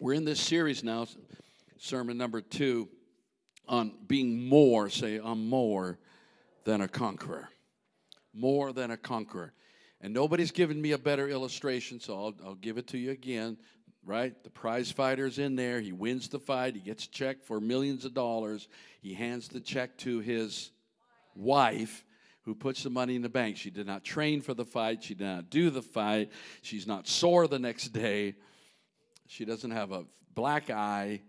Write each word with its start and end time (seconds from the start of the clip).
We're 0.00 0.14
in 0.14 0.24
this 0.24 0.40
series 0.40 0.82
now, 0.82 1.06
sermon 1.78 2.18
number 2.18 2.40
two, 2.40 2.88
on 3.68 3.92
being 4.08 4.48
more. 4.48 4.90
Say, 4.90 5.20
I'm 5.22 5.48
more 5.48 6.00
than 6.64 6.80
a 6.80 6.88
conqueror. 6.88 7.48
More 8.34 8.72
than 8.72 8.90
a 8.90 8.96
conqueror. 8.96 9.52
And 10.00 10.12
nobody's 10.12 10.50
given 10.50 10.82
me 10.82 10.92
a 10.92 10.98
better 10.98 11.28
illustration, 11.28 12.00
so 12.00 12.14
I'll, 12.14 12.34
I'll 12.44 12.54
give 12.56 12.76
it 12.76 12.88
to 12.88 12.98
you 12.98 13.12
again. 13.12 13.56
Right? 14.04 14.34
The 14.42 14.50
prize 14.50 14.90
fighter's 14.90 15.38
in 15.38 15.54
there. 15.54 15.80
He 15.80 15.92
wins 15.92 16.28
the 16.28 16.40
fight. 16.40 16.74
He 16.74 16.80
gets 16.80 17.06
a 17.06 17.10
check 17.10 17.44
for 17.44 17.60
millions 17.60 18.04
of 18.04 18.14
dollars. 18.14 18.66
He 19.00 19.14
hands 19.14 19.46
the 19.46 19.60
check 19.60 19.96
to 19.98 20.18
his 20.18 20.72
wife 21.36 22.04
who 22.42 22.54
puts 22.56 22.82
the 22.82 22.90
money 22.90 23.14
in 23.14 23.22
the 23.22 23.28
bank. 23.28 23.56
She 23.56 23.70
did 23.70 23.86
not 23.86 24.02
train 24.02 24.40
for 24.40 24.54
the 24.54 24.66
fight. 24.66 25.04
She 25.04 25.14
did 25.14 25.24
not 25.24 25.50
do 25.50 25.70
the 25.70 25.82
fight. 25.82 26.32
She's 26.62 26.86
not 26.86 27.06
sore 27.06 27.46
the 27.46 27.60
next 27.60 27.88
day. 27.92 28.34
She 29.26 29.44
doesn't 29.44 29.70
have 29.70 29.92
a 29.92 30.04
black 30.34 30.70
eye. 30.70 31.22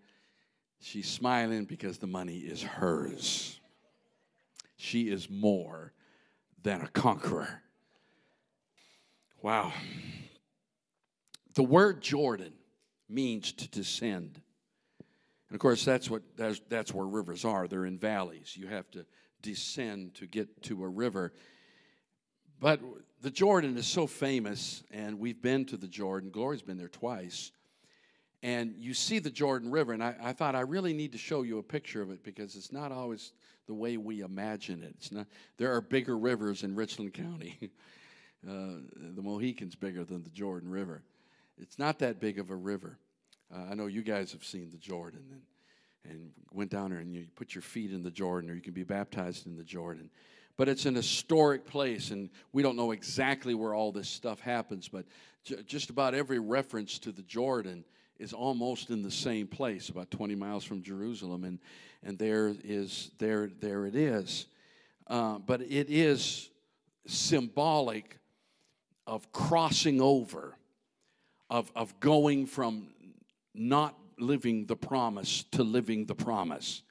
She's 0.80 1.10
smiling 1.10 1.66
because 1.66 1.98
the 1.98 2.08
money 2.08 2.38
is 2.38 2.62
hers. 2.62 3.60
She 4.78 5.10
is 5.10 5.30
more 5.30 5.94
than 6.62 6.82
a 6.82 6.88
conqueror. 6.88 7.62
Wow. 9.42 9.72
The 11.54 11.64
word 11.64 12.02
Jordan 12.02 12.54
means 13.08 13.54
to 13.54 13.70
descend. 13.70 14.42
And 15.50 15.56
of 15.56 15.60
course, 15.60 15.86
that's 15.86 16.10
what 16.10 16.24
that's, 16.36 16.60
that's 16.68 16.94
where 16.94 17.06
rivers 17.06 17.46
are. 17.46 17.68
They're 17.68 17.86
in 17.86 17.98
valleys. 17.98 18.58
You 18.58 18.68
have 18.68 18.90
to 18.92 19.06
descend 19.42 20.16
to 20.16 20.28
get 20.28 20.64
to 20.64 20.84
a 20.84 20.88
river. 20.88 21.34
But 22.60 22.82
the 23.22 23.30
Jordan 23.30 23.78
is 23.78 23.86
so 23.86 24.08
famous, 24.08 24.84
and 24.92 25.20
we've 25.20 25.42
been 25.42 25.66
to 25.66 25.78
the 25.78 25.88
Jordan. 25.88 26.32
Glory's 26.32 26.62
been 26.62 26.78
there 26.78 26.88
twice. 26.88 27.52
And 28.46 28.76
you 28.78 28.94
see 28.94 29.18
the 29.18 29.32
Jordan 29.32 29.72
River, 29.72 29.92
and 29.92 30.04
I, 30.04 30.14
I 30.22 30.32
thought 30.32 30.54
I 30.54 30.60
really 30.60 30.94
need 30.94 31.14
to 31.14 31.18
show 31.18 31.42
you 31.42 31.58
a 31.58 31.64
picture 31.64 32.04
of 32.04 32.12
it 32.12 32.24
because 32.24 32.56
it's 32.56 32.72
not 32.72 32.92
always 32.92 33.34
the 33.66 33.74
way 33.74 33.98
we 33.98 34.22
imagine 34.22 34.84
it. 34.84 34.94
It's 35.00 35.12
not, 35.12 35.26
there 35.58 35.74
are 35.74 35.82
bigger 35.82 36.16
rivers 36.16 36.62
in 36.62 36.76
Richland 36.76 37.16
County. 37.16 37.58
uh, 38.48 38.82
the 39.16 39.24
Mohican's 39.24 39.74
bigger 39.74 40.04
than 40.04 40.22
the 40.22 40.30
Jordan 40.30 40.70
River. 40.70 41.02
It's 41.58 41.80
not 41.80 41.98
that 41.98 42.20
big 42.20 42.38
of 42.38 42.52
a 42.52 42.56
river. 42.56 43.00
Uh, 43.52 43.64
I 43.72 43.74
know 43.74 43.88
you 43.88 44.04
guys 44.04 44.32
have 44.34 44.44
seen 44.44 44.70
the 44.70 44.78
Jordan 44.78 45.24
and, 45.32 46.14
and 46.14 46.32
went 46.52 46.70
down 46.70 46.92
there 46.92 47.00
and 47.00 47.12
you 47.12 47.26
put 47.36 47.56
your 47.56 47.64
feet 47.64 47.92
in 47.92 48.04
the 48.04 48.12
Jordan, 48.12 48.52
or 48.52 48.54
you 48.54 48.62
can 48.62 48.74
be 48.74 48.84
baptized 48.84 49.48
in 49.48 49.58
the 49.58 49.64
Jordan. 49.64 50.08
But 50.56 50.70
it's 50.70 50.86
an 50.86 50.94
historic 50.94 51.66
place, 51.66 52.12
and 52.12 52.30
we 52.54 52.62
don't 52.62 52.76
know 52.76 52.92
exactly 52.92 53.56
where 53.56 53.74
all 53.74 53.92
this 53.92 54.08
stuff 54.08 54.40
happens, 54.40 54.88
but 54.88 55.06
j- 55.44 55.64
just 55.66 55.90
about 55.90 56.14
every 56.14 56.38
reference 56.38 57.00
to 57.00 57.12
the 57.12 57.24
Jordan 57.24 57.84
is 58.18 58.34
almost 58.34 58.90
in 58.90 59.04
the 59.04 59.12
same 59.12 59.48
place, 59.48 59.90
about 59.90 60.12
20 60.12 60.36
miles 60.36 60.64
from 60.64 60.82
Jerusalem, 60.82 61.44
and, 61.44 61.60
and 62.04 62.18
there 62.18 62.54
is 62.64 63.12
there 63.18 63.50
there 63.60 63.86
it 63.86 63.96
is. 63.96 64.48
Uh, 65.08 65.40
but 65.40 65.62
it 65.62 65.90
is 65.90 66.50
symbolic 67.08 68.20
of 69.06 69.32
crossing 69.32 70.02
over, 70.02 70.58
of, 71.50 71.72
of 71.76 72.00
going 72.00 72.46
from 72.48 72.88
not 73.54 73.96
living 74.18 74.66
the 74.66 74.76
promise 74.76 75.44
to 75.52 75.64
living 75.64 76.06
the 76.06 76.16
promise. 76.16 76.82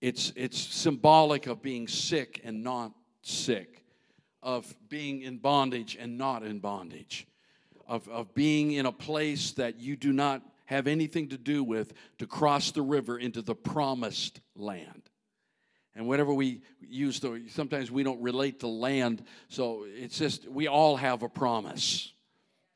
It's, 0.00 0.32
it's 0.36 0.58
symbolic 0.58 1.46
of 1.46 1.62
being 1.62 1.88
sick 1.88 2.40
and 2.44 2.62
not 2.62 2.92
sick, 3.22 3.84
of 4.42 4.74
being 4.88 5.22
in 5.22 5.38
bondage 5.38 5.96
and 5.98 6.18
not 6.18 6.42
in 6.42 6.58
bondage, 6.58 7.26
of, 7.86 8.08
of 8.08 8.34
being 8.34 8.72
in 8.72 8.86
a 8.86 8.92
place 8.92 9.52
that 9.52 9.78
you 9.78 9.96
do 9.96 10.12
not 10.12 10.42
have 10.66 10.86
anything 10.86 11.28
to 11.28 11.38
do 11.38 11.62
with 11.62 11.92
to 12.18 12.26
cross 12.26 12.72
the 12.72 12.82
river 12.82 13.18
into 13.18 13.42
the 13.42 13.54
promised 13.54 14.40
land. 14.56 15.02
And 15.94 16.06
whatever 16.06 16.34
we 16.34 16.60
use, 16.80 17.20
the, 17.20 17.42
sometimes 17.48 17.90
we 17.90 18.02
don't 18.02 18.20
relate 18.20 18.60
to 18.60 18.66
land, 18.66 19.24
so 19.48 19.86
it's 19.88 20.18
just 20.18 20.46
we 20.46 20.66
all 20.66 20.96
have 20.96 21.22
a 21.22 21.28
promise. 21.28 22.12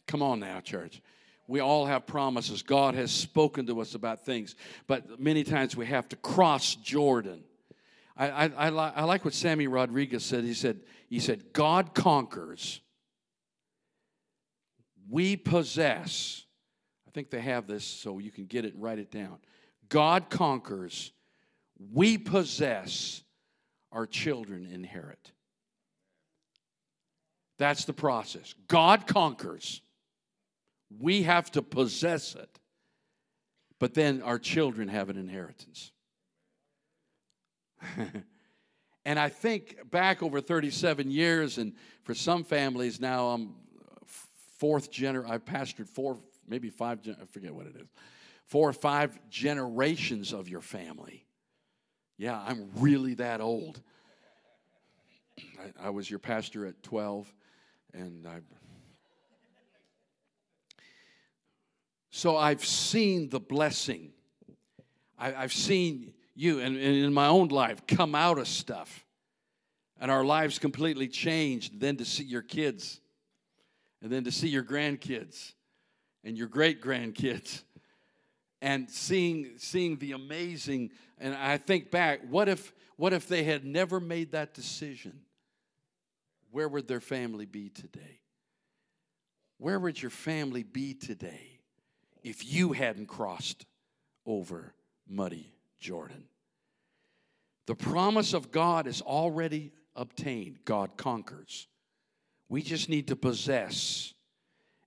Come 0.06 0.22
on 0.22 0.40
now, 0.40 0.60
church. 0.60 1.02
We 1.46 1.60
all 1.60 1.84
have 1.84 2.06
promises. 2.06 2.62
God 2.62 2.94
has 2.94 3.10
spoken 3.10 3.66
to 3.66 3.80
us 3.80 3.94
about 3.94 4.24
things, 4.24 4.54
but 4.86 5.20
many 5.20 5.42
times 5.42 5.76
we 5.76 5.84
have 5.86 6.08
to 6.10 6.16
cross 6.16 6.76
Jordan. 6.76 7.42
I, 8.16 8.28
I, 8.28 8.50
I, 8.56 8.70
li- 8.70 8.92
I 8.94 9.04
like 9.04 9.24
what 9.24 9.34
Sammy 9.34 9.66
Rodriguez 9.66 10.24
said. 10.24 10.44
He 10.44 10.54
said, 10.54 10.80
he 11.08 11.18
said, 11.18 11.52
God 11.52 11.92
conquers. 11.92 12.80
We 15.08 15.36
possess. 15.36 16.44
I 17.08 17.10
think 17.10 17.30
they 17.30 17.40
have 17.40 17.66
this 17.66 17.84
so 17.84 18.18
you 18.18 18.30
can 18.30 18.46
get 18.46 18.64
it 18.64 18.74
and 18.74 18.82
write 18.82 18.98
it 18.98 19.10
down. 19.10 19.38
God 19.88 20.30
conquers. 20.30 21.12
We 21.92 22.18
possess. 22.18 23.22
Our 23.92 24.06
children 24.06 24.68
inherit. 24.72 25.32
That's 27.58 27.84
the 27.84 27.92
process. 27.92 28.54
God 28.68 29.06
conquers. 29.06 29.82
We 30.98 31.24
have 31.24 31.50
to 31.52 31.62
possess 31.62 32.36
it. 32.36 32.60
But 33.80 33.94
then 33.94 34.22
our 34.22 34.38
children 34.38 34.88
have 34.88 35.08
an 35.08 35.16
inheritance. 35.16 35.90
and 39.04 39.18
I 39.18 39.28
think 39.28 39.90
back 39.90 40.22
over 40.22 40.40
37 40.40 41.10
years, 41.10 41.58
and 41.58 41.72
for 42.04 42.14
some 42.14 42.44
families 42.44 43.00
now, 43.00 43.28
I'm 43.28 43.54
fourth 44.60 44.90
generation, 44.90 45.32
I've 45.32 45.44
pastored 45.44 45.88
four, 45.88 46.18
maybe 46.46 46.70
five, 46.70 47.00
I 47.08 47.24
forget 47.24 47.52
what 47.52 47.66
it 47.66 47.74
is, 47.76 47.88
four 48.44 48.68
or 48.68 48.72
five 48.72 49.18
generations 49.30 50.32
of 50.32 50.48
your 50.48 50.60
family. 50.60 51.26
Yeah, 52.18 52.40
I'm 52.46 52.70
really 52.76 53.14
that 53.14 53.40
old. 53.40 53.80
I, 55.38 55.86
I 55.86 55.90
was 55.90 56.08
your 56.08 56.18
pastor 56.18 56.66
at 56.66 56.82
12, 56.82 57.32
and 57.94 58.26
I 58.26 58.40
So 62.12 62.36
I've 62.36 62.64
seen 62.64 63.28
the 63.30 63.40
blessing. 63.40 64.10
I, 65.16 65.30
have 65.30 65.52
seen 65.52 66.12
you, 66.34 66.60
and, 66.60 66.76
and, 66.76 66.96
in 66.96 67.14
my 67.14 67.28
own 67.28 67.48
life, 67.48 67.86
come 67.86 68.14
out 68.14 68.38
of 68.38 68.48
stuff. 68.48 69.06
And 70.00 70.10
our 70.10 70.24
lives 70.24 70.58
completely 70.58 71.08
changed. 71.08 71.78
Then 71.80 71.96
to 71.96 72.04
see 72.04 72.24
your 72.24 72.42
kids, 72.42 73.00
and 74.02 74.10
then 74.10 74.24
to 74.24 74.32
see 74.32 74.48
your 74.48 74.64
grandkids, 74.64 75.52
and 76.24 76.36
your 76.36 76.48
great 76.48 76.82
grandkids, 76.82 77.62
and 78.62 78.90
seeing, 78.90 79.52
seeing 79.56 79.96
the 79.96 80.12
amazing. 80.12 80.90
And 81.18 81.34
I 81.34 81.56
think 81.56 81.90
back, 81.90 82.20
what 82.28 82.48
if, 82.48 82.72
what 82.96 83.12
if 83.12 83.26
they 83.26 83.42
had 83.44 83.64
never 83.64 84.00
made 84.00 84.32
that 84.32 84.54
decision? 84.54 85.20
Where 86.50 86.68
would 86.68 86.88
their 86.88 87.00
family 87.00 87.46
be 87.46 87.68
today? 87.68 88.20
Where 89.58 89.78
would 89.78 90.00
your 90.00 90.10
family 90.10 90.62
be 90.62 90.94
today? 90.94 91.60
if 92.22 92.52
you 92.52 92.72
hadn't 92.72 93.06
crossed 93.06 93.66
over 94.26 94.74
muddy 95.08 95.52
Jordan. 95.78 96.24
The 97.66 97.74
promise 97.74 98.32
of 98.34 98.50
God 98.50 98.86
is 98.86 99.00
already 99.00 99.72
obtained. 99.94 100.58
God 100.64 100.96
conquers. 100.96 101.68
We 102.50 102.60
just 102.60 102.90
need 102.90 103.08
to 103.08 103.16
possess, 103.16 104.12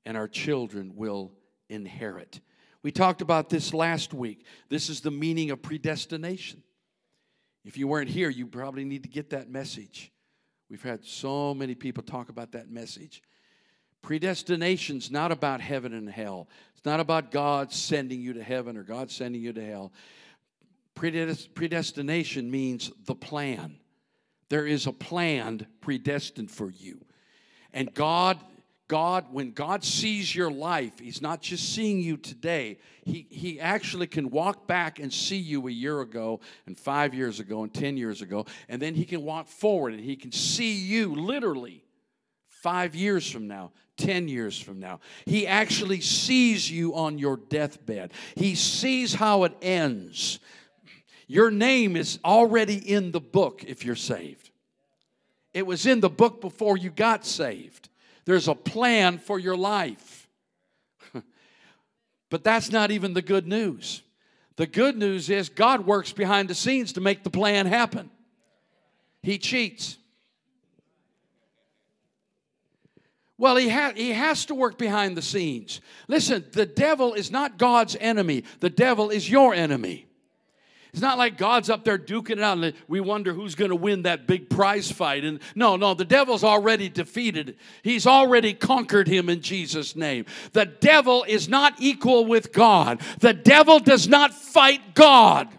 and 0.06 0.16
our 0.16 0.28
children 0.28 0.94
will 0.96 1.32
inherit. 1.70 2.42
We 2.84 2.92
talked 2.92 3.22
about 3.22 3.50
this 3.50 3.74
last 3.74 4.14
week. 4.14 4.46
This 4.70 4.90
is 4.90 5.02
the 5.02 5.10
meaning 5.10 5.50
of 5.50 5.62
predestination. 5.62 6.62
If 7.64 7.78
you 7.78 7.88
weren't 7.88 8.10
here, 8.10 8.30
you 8.30 8.46
probably 8.46 8.84
need 8.84 9.04
to 9.04 9.10
get 9.10 9.30
that 9.30 9.50
message. 9.50 10.12
We've 10.70 10.84
had 10.84 11.06
so 11.06 11.54
many 11.54 11.74
people 11.74 12.04
talk 12.04 12.28
about 12.28 12.52
that 12.52 12.70
message. 12.70 13.24
Predestination's 14.02 15.10
not 15.10 15.32
about 15.32 15.62
heaven 15.62 15.94
and 15.94 16.10
hell. 16.10 16.50
It's 16.76 16.84
not 16.84 17.00
about 17.00 17.32
God 17.32 17.72
sending 17.72 18.20
you 18.20 18.34
to 18.34 18.44
heaven 18.44 18.76
or 18.76 18.84
God 18.84 19.10
sending 19.10 19.42
you 19.42 19.54
to 19.54 19.66
hell. 19.66 19.94
Predestination 20.96 22.52
means 22.52 22.92
the 23.06 23.16
plan. 23.16 23.78
There 24.50 24.68
is 24.68 24.86
a 24.86 24.92
plan 24.92 25.66
predestined 25.80 26.52
for 26.52 26.70
you. 26.70 27.06
And 27.74 27.94
God 27.94 28.40
God, 28.94 29.26
when 29.32 29.54
God 29.54 29.84
sees 29.84 30.36
your 30.36 30.52
life, 30.52 31.00
He's 31.00 31.22
not 31.22 31.42
just 31.42 31.74
seeing 31.74 32.00
you 32.00 32.18
today. 32.18 32.78
He, 33.06 33.26
he 33.30 33.60
actually 33.60 34.08
can 34.08 34.30
walk 34.30 34.68
back 34.68 35.00
and 35.00 35.12
see 35.12 35.38
you 35.38 35.68
a 35.68 35.72
year 35.72 36.02
ago, 36.02 36.42
and 36.68 36.78
five 36.78 37.14
years 37.14 37.40
ago, 37.40 37.64
and 37.64 37.74
10 37.74 37.98
years 37.98 38.22
ago, 38.22 38.46
and 38.70 38.82
then 38.82 38.94
He 38.94 39.06
can 39.06 39.24
walk 39.24 39.48
forward 39.48 39.94
and 39.94 40.04
He 40.04 40.16
can 40.16 40.32
see 40.32 40.74
you 40.74 41.16
literally 41.16 41.84
five 42.48 42.94
years 42.94 43.30
from 43.30 43.48
now, 43.48 43.72
10 43.98 44.28
years 44.28 44.60
from 44.60 44.80
now. 44.80 45.00
He 45.26 45.48
actually 45.48 46.02
sees 46.02 46.70
you 46.70 46.94
on 46.94 47.18
your 47.18 47.38
deathbed, 47.38 48.12
He 48.36 48.54
sees 48.54 49.16
how 49.16 49.46
it 49.46 49.54
ends. 49.62 50.40
Your 51.26 51.50
name 51.50 51.96
is 51.96 52.20
already 52.24 52.76
in 52.76 53.12
the 53.12 53.22
book 53.22 53.64
if 53.66 53.86
you're 53.86 53.96
saved. 53.96 54.43
It 55.54 55.66
was 55.68 55.86
in 55.86 56.00
the 56.00 56.10
book 56.10 56.42
before 56.42 56.78
you 56.78 56.90
got 56.90 57.26
saved. 57.26 57.90
There's 58.26 58.48
a 58.48 58.56
plan 58.56 59.18
for 59.18 59.40
your 59.40 59.58
life. 59.58 60.28
But 62.30 62.44
that's 62.44 62.72
not 62.72 62.90
even 62.90 63.14
the 63.14 63.22
good 63.22 63.46
news. 63.46 64.02
The 64.56 64.66
good 64.66 64.98
news 64.98 65.30
is 65.30 65.50
God 65.50 65.86
works 65.86 66.12
behind 66.12 66.50
the 66.50 66.56
scenes 66.56 66.94
to 66.94 67.02
make 67.02 67.22
the 67.22 67.30
plan 67.30 67.68
happen. 67.68 68.10
He 69.22 69.38
cheats. 69.38 69.98
Well, 73.38 73.56
he, 73.56 73.70
ha- 73.70 73.94
he 73.96 74.14
has 74.14 74.46
to 74.46 74.56
work 74.56 74.78
behind 74.78 75.18
the 75.18 75.22
scenes. 75.22 75.82
Listen, 76.08 76.46
the 76.54 76.66
devil 76.66 77.14
is 77.14 77.30
not 77.30 77.58
God's 77.60 77.96
enemy, 78.00 78.46
the 78.62 78.70
devil 78.70 79.10
is 79.10 79.30
your 79.30 79.54
enemy. 79.54 80.08
It's 80.94 81.02
not 81.02 81.18
like 81.18 81.40
God's 81.40 81.72
up 81.72 81.84
there 81.84 81.98
duking 81.98 82.34
it 82.34 82.42
out 82.42 82.60
and 82.60 82.76
we 82.88 83.00
wonder 83.00 83.34
who's 83.34 83.56
going 83.56 83.70
to 83.70 83.76
win 83.76 84.04
that 84.04 84.28
big 84.28 84.48
prize 84.48 84.92
fight. 84.92 85.24
And 85.24 85.40
no, 85.56 85.76
no, 85.76 85.96
the 85.96 86.06
devil's 86.06 86.44
already 86.44 86.88
defeated. 86.88 87.58
He's 87.82 88.06
already 88.06 88.54
conquered 88.54 89.08
him 89.08 89.28
in 89.28 89.42
Jesus' 89.42 89.96
name. 89.96 90.26
The 90.52 90.66
devil 90.66 91.26
is 91.28 91.50
not 91.50 91.74
equal 91.80 92.28
with 92.28 92.54
God. 92.54 93.02
The 93.22 93.34
devil 93.34 93.80
does 93.80 94.08
not 94.08 94.36
fight 94.36 94.94
God. 94.94 95.50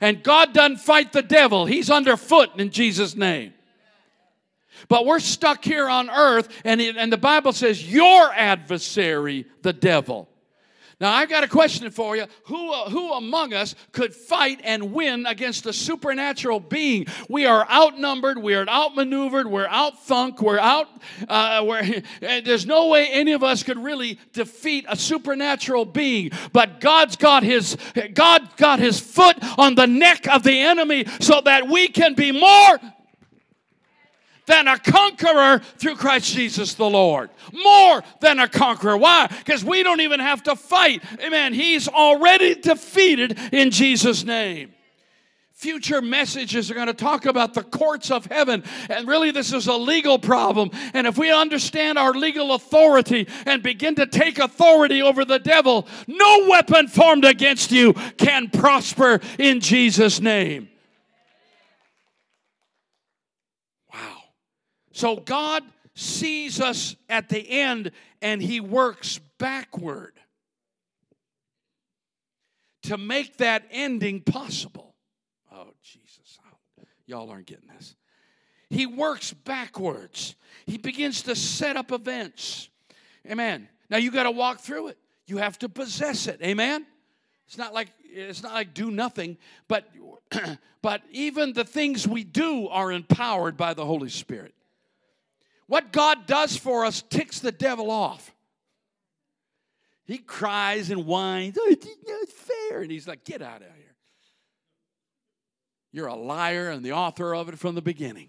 And 0.00 0.22
God 0.22 0.54
doesn't 0.54 0.78
fight 0.78 1.12
the 1.12 1.22
devil. 1.22 1.66
He's 1.66 1.90
underfoot 1.90 2.50
in 2.58 2.70
Jesus' 2.70 3.16
name. 3.16 3.52
But 4.88 5.04
we're 5.04 5.20
stuck 5.20 5.64
here 5.64 5.88
on 5.88 6.10
earth, 6.10 6.48
and, 6.64 6.80
it, 6.80 6.96
and 6.96 7.12
the 7.12 7.18
Bible 7.18 7.52
says, 7.52 7.90
Your 7.90 8.32
adversary, 8.32 9.46
the 9.62 9.72
devil. 9.72 10.28
Now, 11.00 11.12
I've 11.12 11.28
got 11.28 11.44
a 11.44 11.48
question 11.48 11.90
for 11.90 12.16
you. 12.16 12.26
Who, 12.44 12.72
uh, 12.72 12.90
who 12.90 13.12
among 13.12 13.54
us 13.54 13.74
could 13.92 14.14
fight 14.14 14.60
and 14.62 14.92
win 14.92 15.26
against 15.26 15.66
a 15.66 15.72
supernatural 15.72 16.60
being? 16.60 17.06
We 17.28 17.46
are 17.46 17.68
outnumbered, 17.70 18.38
we 18.38 18.54
are 18.54 18.68
outmaneuvered, 18.68 19.46
we're 19.46 19.66
outthunk, 19.66 20.40
we're 20.40 20.58
out. 20.58 20.88
Uh, 21.28 21.64
we're, 21.66 22.02
there's 22.20 22.66
no 22.66 22.88
way 22.88 23.08
any 23.08 23.32
of 23.32 23.42
us 23.42 23.62
could 23.62 23.78
really 23.78 24.18
defeat 24.32 24.84
a 24.88 24.96
supernatural 24.96 25.84
being. 25.84 26.30
But 26.52 26.80
God's 26.80 27.16
got 27.16 27.42
his 27.42 27.76
God 28.14 28.56
got 28.56 28.78
his 28.78 29.00
foot 29.00 29.36
on 29.58 29.74
the 29.74 29.86
neck 29.86 30.28
of 30.28 30.42
the 30.42 30.60
enemy 30.60 31.06
so 31.20 31.40
that 31.40 31.68
we 31.68 31.88
can 31.88 32.14
be 32.14 32.32
more 32.32 32.78
than 34.46 34.68
a 34.68 34.78
conqueror 34.78 35.60
through 35.78 35.96
Christ 35.96 36.34
Jesus 36.34 36.74
the 36.74 36.88
Lord. 36.88 37.30
More 37.52 38.02
than 38.20 38.38
a 38.38 38.48
conqueror. 38.48 38.96
Why? 38.96 39.26
Because 39.26 39.64
we 39.64 39.82
don't 39.82 40.00
even 40.00 40.20
have 40.20 40.42
to 40.44 40.56
fight. 40.56 41.02
Amen. 41.20 41.54
He's 41.54 41.88
already 41.88 42.54
defeated 42.54 43.38
in 43.52 43.70
Jesus' 43.70 44.24
name. 44.24 44.74
Future 45.52 46.02
messages 46.02 46.72
are 46.72 46.74
going 46.74 46.88
to 46.88 46.92
talk 46.92 47.24
about 47.24 47.54
the 47.54 47.62
courts 47.62 48.10
of 48.10 48.26
heaven. 48.26 48.64
And 48.90 49.06
really, 49.06 49.30
this 49.30 49.52
is 49.52 49.68
a 49.68 49.76
legal 49.76 50.18
problem. 50.18 50.70
And 50.92 51.06
if 51.06 51.16
we 51.16 51.30
understand 51.30 51.98
our 51.98 52.12
legal 52.12 52.54
authority 52.54 53.28
and 53.46 53.62
begin 53.62 53.94
to 53.94 54.06
take 54.08 54.40
authority 54.40 55.02
over 55.02 55.24
the 55.24 55.38
devil, 55.38 55.86
no 56.08 56.48
weapon 56.48 56.88
formed 56.88 57.24
against 57.24 57.70
you 57.70 57.92
can 58.16 58.50
prosper 58.50 59.20
in 59.38 59.60
Jesus' 59.60 60.20
name. 60.20 60.68
So 64.92 65.16
God 65.16 65.64
sees 65.94 66.60
us 66.60 66.96
at 67.08 67.28
the 67.28 67.38
end 67.38 67.90
and 68.20 68.40
he 68.40 68.60
works 68.60 69.18
backward 69.38 70.14
to 72.84 72.96
make 72.98 73.38
that 73.38 73.64
ending 73.70 74.20
possible. 74.20 74.94
Oh, 75.52 75.68
Jesus. 75.82 76.38
Y'all 77.06 77.30
aren't 77.30 77.46
getting 77.46 77.68
this. 77.76 77.94
He 78.70 78.86
works 78.86 79.32
backwards. 79.32 80.34
He 80.66 80.78
begins 80.78 81.22
to 81.22 81.36
set 81.36 81.76
up 81.76 81.92
events. 81.92 82.70
Amen. 83.30 83.68
Now 83.90 83.98
you 83.98 84.10
got 84.10 84.22
to 84.22 84.30
walk 84.30 84.60
through 84.60 84.88
it. 84.88 84.98
You 85.26 85.36
have 85.38 85.58
to 85.58 85.68
possess 85.68 86.26
it. 86.26 86.40
Amen. 86.42 86.86
It's 87.46 87.58
not 87.58 87.74
like 87.74 87.88
it's 88.04 88.42
not 88.42 88.52
like 88.52 88.72
do 88.72 88.90
nothing, 88.90 89.36
but 89.68 89.88
but 90.82 91.02
even 91.10 91.52
the 91.52 91.64
things 91.64 92.08
we 92.08 92.24
do 92.24 92.68
are 92.68 92.90
empowered 92.90 93.56
by 93.56 93.74
the 93.74 93.84
Holy 93.84 94.08
Spirit. 94.08 94.54
What 95.72 95.90
God 95.90 96.26
does 96.26 96.54
for 96.54 96.84
us 96.84 97.00
ticks 97.00 97.38
the 97.38 97.50
devil 97.50 97.90
off. 97.90 98.34
He 100.04 100.18
cries 100.18 100.90
and 100.90 101.06
whines, 101.06 101.56
oh, 101.58 101.66
it's 101.66 102.32
fair. 102.34 102.82
And 102.82 102.90
he's 102.90 103.08
like, 103.08 103.24
get 103.24 103.40
out 103.40 103.62
of 103.62 103.68
here. 103.74 103.94
You're 105.90 106.08
a 106.08 106.14
liar 106.14 106.68
and 106.68 106.84
the 106.84 106.92
author 106.92 107.34
of 107.34 107.48
it 107.48 107.58
from 107.58 107.74
the 107.74 107.80
beginning. 107.80 108.28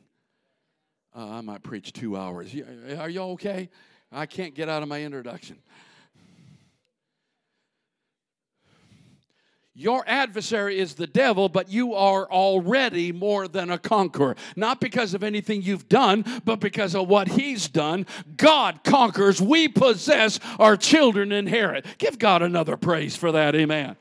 Uh, 1.14 1.32
I 1.32 1.42
might 1.42 1.64
preach 1.64 1.92
two 1.92 2.16
hours. 2.16 2.56
Are 2.98 3.10
you 3.10 3.22
okay? 3.34 3.70
I 4.10 4.26
can't 4.26 4.56
get 4.56 4.70
out 4.70 4.82
of 4.82 4.88
my 4.88 5.04
introduction. 5.04 5.58
Your 9.76 10.04
adversary 10.06 10.78
is 10.78 10.94
the 10.94 11.08
devil, 11.08 11.50
but 11.50 11.68
you 11.68 11.96
are 11.96 12.30
already 12.30 13.12
more 13.12 13.48
than 13.48 13.72
a 13.72 13.80
conqueror. 13.80 14.36
Not 14.56 14.80
because 14.80 15.16
of 15.16 15.24
anything 15.24 15.64
you've 15.64 15.90
done, 15.90 16.24
but 16.46 16.60
because 16.60 16.94
of 16.94 17.08
what 17.08 17.28
he's 17.28 17.68
done. 17.68 18.06
God 18.38 18.84
conquers, 18.84 19.42
we 19.42 19.68
possess, 19.68 20.40
our 20.60 20.78
children 20.78 21.32
inherit. 21.32 21.88
Give 21.98 22.20
God 22.20 22.44
another 22.44 22.78
praise 22.78 23.16
for 23.16 23.32
that. 23.32 23.56
Amen. 23.56 23.96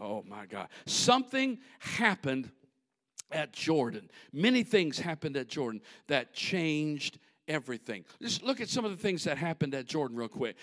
Oh 0.00 0.24
my 0.28 0.46
God. 0.46 0.68
Something 0.86 1.58
happened 1.78 2.50
at 3.30 3.52
Jordan. 3.52 4.10
Many 4.32 4.64
things 4.64 4.98
happened 4.98 5.36
at 5.36 5.48
Jordan 5.48 5.82
that 6.08 6.34
changed 6.34 7.18
everything. 7.48 8.04
Just 8.20 8.42
look 8.42 8.60
at 8.60 8.68
some 8.68 8.84
of 8.84 8.90
the 8.90 8.96
things 8.96 9.24
that 9.24 9.38
happened 9.38 9.74
at 9.74 9.86
Jordan, 9.86 10.16
real 10.16 10.28
quick. 10.28 10.56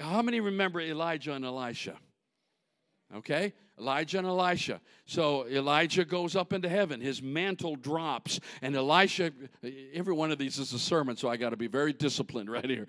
How 0.00 0.22
many 0.22 0.40
remember 0.40 0.80
Elijah 0.80 1.32
and 1.32 1.44
Elisha? 1.44 1.96
Okay? 3.14 3.52
Elijah 3.78 4.18
and 4.18 4.26
Elisha. 4.26 4.80
So 5.04 5.46
Elijah 5.46 6.04
goes 6.04 6.34
up 6.34 6.52
into 6.52 6.68
heaven. 6.68 7.00
His 7.00 7.22
mantle 7.22 7.76
drops. 7.76 8.40
And 8.62 8.74
Elisha, 8.74 9.32
every 9.92 10.14
one 10.14 10.32
of 10.32 10.38
these 10.38 10.58
is 10.58 10.72
a 10.72 10.78
sermon, 10.78 11.16
so 11.16 11.28
I 11.28 11.36
got 11.36 11.50
to 11.50 11.56
be 11.56 11.66
very 11.66 11.92
disciplined 11.92 12.50
right 12.50 12.64
here. 12.64 12.86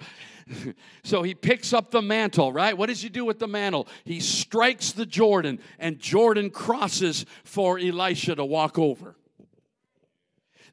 so 1.04 1.24
he 1.24 1.36
picks 1.36 1.74
up 1.74 1.92
the 1.92 2.02
mantle, 2.02 2.54
right? 2.54 2.76
What 2.76 2.88
does 2.88 3.02
he 3.02 3.10
do 3.10 3.26
with 3.26 3.38
the 3.38 3.48
mantle? 3.48 3.88
He 4.06 4.22
strikes 4.22 4.94
the 4.94 5.06
Jordan, 5.06 5.60
and 5.78 6.00
Jordan 6.00 6.50
crosses 6.50 7.26
for 7.44 7.78
Elisha 7.78 8.36
to 8.36 8.46
walk 8.46 8.80
over. 8.80 9.16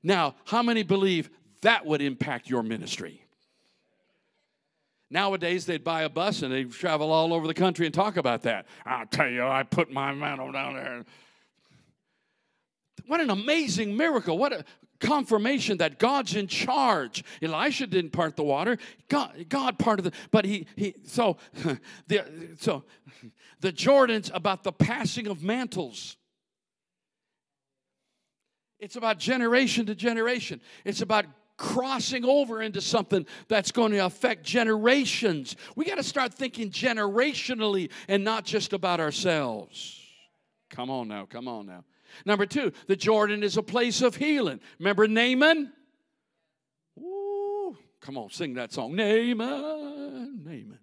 Now, 0.02 0.36
how 0.44 0.62
many 0.62 0.84
believe 0.84 1.28
that 1.64 1.84
would 1.86 2.02
impact 2.02 2.48
your 2.48 2.62
ministry. 2.62 3.22
Nowadays, 5.10 5.64
they'd 5.66 5.84
buy 5.84 6.02
a 6.02 6.08
bus 6.08 6.42
and 6.42 6.52
they'd 6.52 6.70
travel 6.72 7.10
all 7.10 7.32
over 7.32 7.46
the 7.46 7.54
country 7.54 7.86
and 7.86 7.94
talk 7.94 8.16
about 8.16 8.42
that. 8.42 8.66
I'll 8.84 9.06
tell 9.06 9.28
you, 9.28 9.46
I 9.46 9.62
put 9.62 9.90
my 9.90 10.12
mantle 10.12 10.52
down 10.52 10.74
there. 10.74 11.04
What 13.06 13.20
an 13.20 13.30
amazing 13.30 13.96
miracle. 13.96 14.36
What 14.36 14.52
a 14.52 14.64
confirmation 15.00 15.78
that 15.78 15.98
God's 15.98 16.34
in 16.34 16.48
charge. 16.48 17.24
Elisha 17.40 17.86
didn't 17.86 18.10
part 18.10 18.36
the 18.36 18.44
water. 18.44 18.76
God, 19.08 19.46
God 19.48 19.78
parted 19.78 20.02
the, 20.02 20.12
but 20.30 20.44
he, 20.44 20.66
he 20.76 20.94
so, 21.04 21.36
the, 22.08 22.24
so 22.58 22.84
the 23.60 23.72
Jordan's 23.72 24.30
about 24.34 24.64
the 24.64 24.72
passing 24.72 25.28
of 25.28 25.42
mantles. 25.42 26.16
It's 28.80 28.96
about 28.96 29.18
generation 29.18 29.86
to 29.86 29.94
generation. 29.94 30.60
It's 30.84 31.00
about 31.00 31.26
crossing 31.56 32.24
over 32.24 32.60
into 32.62 32.80
something 32.80 33.26
that's 33.48 33.70
going 33.70 33.92
to 33.92 33.98
affect 33.98 34.44
generations. 34.44 35.56
We 35.76 35.84
got 35.84 35.96
to 35.96 36.02
start 36.02 36.34
thinking 36.34 36.70
generationally 36.70 37.90
and 38.08 38.24
not 38.24 38.44
just 38.44 38.72
about 38.72 39.00
ourselves. 39.00 40.00
Come 40.70 40.90
on 40.90 41.08
now, 41.08 41.26
come 41.26 41.46
on 41.46 41.66
now. 41.66 41.84
Number 42.24 42.46
two, 42.46 42.72
the 42.86 42.96
Jordan 42.96 43.42
is 43.42 43.56
a 43.56 43.62
place 43.62 44.02
of 44.02 44.16
healing. 44.16 44.60
Remember 44.78 45.06
Naaman? 45.06 45.72
Ooh, 46.98 47.76
come 48.00 48.16
on, 48.16 48.30
sing 48.30 48.54
that 48.54 48.72
song. 48.72 48.94
Naaman, 48.94 50.42
Naaman. 50.44 50.78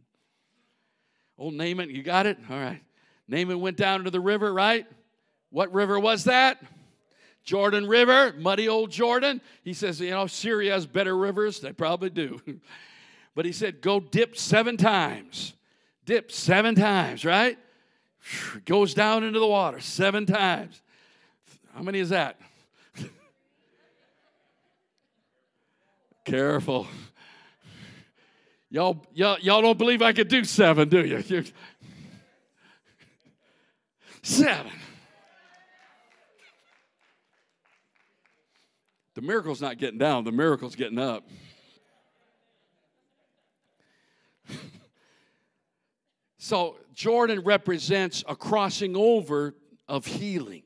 Old 1.38 1.54
Naaman, 1.54 1.90
you 1.90 2.04
got 2.04 2.26
it? 2.26 2.38
All 2.50 2.60
right. 2.60 2.82
Naaman 3.28 3.62
went 3.62 3.78
down 3.78 4.04
to 4.04 4.12
the 4.12 4.20
river, 4.20 4.54
right? 4.54 4.86
What 5.50 5.74
river 5.74 6.00
was 6.00 6.26
that? 6.26 6.62
Jordan 7.44 7.88
River, 7.88 8.34
muddy 8.38 8.68
old 8.70 8.92
Jordan. 8.92 9.42
He 9.64 9.74
says, 9.74 10.00
you 10.00 10.12
know, 10.12 10.28
Syria 10.28 10.74
has 10.74 10.86
better 10.86 11.18
rivers. 11.18 11.60
They 11.60 11.74
probably 11.74 12.10
do. 12.10 12.42
but 13.36 13.46
he 13.46 13.52
said, 13.52 13.82
go 13.82 14.00
dip 14.00 14.38
seven 14.38 14.78
times. 14.78 15.54
Dip 16.06 16.32
seven 16.32 16.76
times, 16.76 17.26
right? 17.26 17.58
Goes 18.66 18.94
down 18.94 19.24
into 19.24 19.40
the 19.40 19.48
water 19.48 19.80
seven 19.80 20.26
times. 20.26 20.82
How 21.74 21.82
many 21.82 22.00
is 22.00 22.10
that? 22.10 22.40
Careful. 26.26 26.88
Y'all, 28.70 29.06
y'all, 29.14 29.38
y'all 29.40 29.62
don't 29.62 29.78
believe 29.78 30.02
I 30.02 30.14
could 30.14 30.30
do 30.30 30.44
seven, 30.44 30.88
do 30.88 31.06
you? 31.06 31.44
Seven. 34.24 34.72
The 39.22 39.28
miracle's 39.28 39.62
not 39.62 39.78
getting 39.78 40.00
down, 40.00 40.24
the 40.24 40.32
miracle's 40.32 40.76
getting 40.76 40.98
up. 40.98 41.30
so, 46.40 46.78
Jordan 46.96 47.42
represents 47.42 48.24
a 48.28 48.36
crossing 48.36 48.96
over 48.96 49.54
of 49.88 50.08
healing 50.08 50.64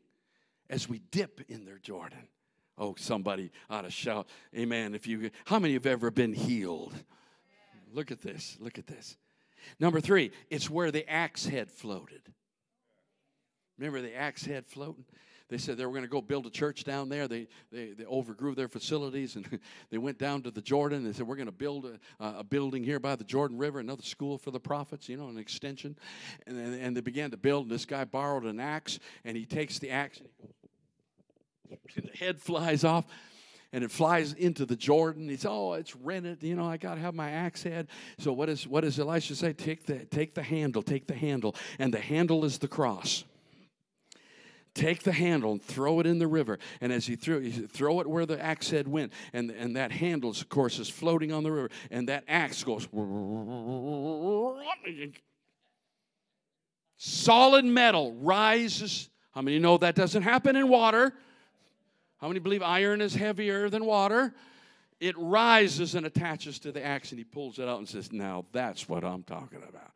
as 0.69 0.87
we 0.87 1.01
dip 1.11 1.41
in 1.49 1.65
their 1.65 1.79
Jordan. 1.79 2.29
Oh, 2.77 2.95
somebody 2.97 3.51
ought 3.69 3.81
to 3.81 3.91
shout, 3.91 4.29
Amen. 4.55 4.95
If 4.95 5.05
you 5.05 5.31
how 5.43 5.59
many 5.59 5.73
have 5.73 5.85
ever 5.85 6.09
been 6.09 6.31
healed? 6.31 6.93
Look 7.91 8.09
at 8.09 8.21
this. 8.21 8.55
Look 8.61 8.77
at 8.77 8.87
this. 8.87 9.17
Number 9.81 9.99
three, 9.99 10.31
it's 10.49 10.69
where 10.69 10.91
the 10.91 11.05
axe 11.11 11.45
head 11.45 11.69
floated. 11.69 12.21
Remember 13.77 14.01
the 14.01 14.15
axe 14.15 14.45
head 14.45 14.65
floating? 14.65 15.03
They 15.47 15.59
said 15.59 15.77
they 15.77 15.85
were 15.85 15.91
going 15.91 16.03
to 16.03 16.09
go 16.09 16.21
build 16.21 16.47
a 16.47 16.49
church 16.49 16.83
down 16.83 17.07
there. 17.07 17.27
They, 17.27 17.47
they, 17.71 17.91
they 17.91 18.05
overgrew 18.05 18.55
their 18.55 18.67
facilities 18.67 19.35
and 19.35 19.59
they 19.91 19.99
went 19.99 20.17
down 20.17 20.41
to 20.43 20.51
the 20.51 20.61
Jordan. 20.61 21.03
They 21.03 21.13
said, 21.13 21.27
We're 21.27 21.35
going 21.35 21.45
to 21.45 21.51
build 21.51 21.85
a, 21.85 21.99
a, 22.25 22.43
building 22.43 22.83
here 22.83 22.99
by 22.99 23.15
the 23.15 23.23
Jordan 23.23 23.57
River, 23.57 23.79
another 23.79 24.01
school 24.01 24.39
for 24.39 24.49
the 24.49 24.59
prophets, 24.59 25.07
you 25.07 25.17
know, 25.17 25.27
an 25.27 25.37
extension. 25.37 25.97
And, 26.47 26.57
and 26.57 26.97
they 26.97 27.01
began 27.01 27.29
to 27.31 27.37
build. 27.37 27.65
And 27.65 27.71
this 27.71 27.85
guy 27.85 28.05
borrowed 28.05 28.45
an 28.45 28.59
axe 28.59 28.99
and 29.23 29.37
he 29.37 29.45
takes 29.45 29.77
the 29.77 29.91
axe 29.91 30.19
and 31.69 31.79
the 32.11 32.17
head 32.17 32.39
flies 32.39 32.83
off 32.83 33.05
and 33.71 33.83
it 33.83 33.91
flies 33.91 34.33
into 34.33 34.65
the 34.65 34.75
Jordan. 34.75 35.29
He's 35.29 35.45
oh, 35.45 35.73
it's 35.73 35.95
rented. 35.95 36.41
You 36.41 36.55
know, 36.55 36.65
I 36.65 36.77
got 36.77 36.95
to 36.95 37.01
have 37.01 37.13
my 37.13 37.29
axe 37.29 37.61
head. 37.61 37.87
So 38.17 38.33
what 38.33 38.49
is 38.49 38.67
what 38.67 38.81
does 38.81 38.99
Elisha 38.99 39.35
say? 39.35 39.53
Take 39.53 39.85
the 39.85 40.05
take 40.05 40.33
the 40.33 40.43
handle, 40.43 40.81
take 40.81 41.05
the 41.05 41.13
handle, 41.13 41.55
and 41.77 41.93
the 41.93 41.99
handle 41.99 42.45
is 42.45 42.57
the 42.57 42.67
cross 42.67 43.25
take 44.75 45.01
the 45.01 45.11
handle 45.11 45.51
and 45.53 45.63
throw 45.63 45.99
it 45.99 46.05
in 46.05 46.19
the 46.19 46.27
river. 46.27 46.59
And 46.81 46.93
as 46.93 47.07
he 47.07 47.15
threw, 47.15 47.39
he 47.39 47.51
throw 47.51 48.01
it 48.01 48.07
where 48.07 48.27
the 48.27 48.39
axe 48.39 48.69
head 48.69 48.87
went, 48.87 49.11
and 49.33 49.49
and 49.49 49.75
that 49.75 49.91
handle, 49.91 50.29
of 50.29 50.49
course, 50.49 50.77
is 50.77 50.89
floating 50.89 51.31
on 51.31 51.43
the 51.43 51.51
river, 51.51 51.69
and 51.89 52.07
that 52.09 52.25
axe 52.27 52.63
goes. 52.63 52.87
Solid 56.97 57.65
metal 57.65 58.13
rises. 58.13 59.09
How 59.33 59.41
many 59.41 59.59
know 59.59 59.77
that 59.77 59.95
doesn't 59.95 60.21
happen 60.21 60.55
in 60.55 60.69
water? 60.69 61.13
How 62.19 62.27
many 62.27 62.39
believe 62.39 62.61
iron 62.61 63.01
is 63.01 63.15
heavier 63.15 63.69
than 63.69 63.85
water? 63.85 64.33
It 64.99 65.15
rises 65.17 65.95
and 65.95 66.05
attaches 66.05 66.57
to 66.59 66.71
the 66.71 66.83
axe, 66.83 67.11
and 67.11 67.19
he 67.19 67.25
pulls 67.25 67.59
it 67.59 67.67
out 67.67 67.79
and 67.79 67.87
says, 67.87 68.13
Now 68.13 68.45
that's 68.53 68.87
what 68.87 69.03
I'm 69.03 69.23
talking 69.23 69.61
about. 69.67 69.91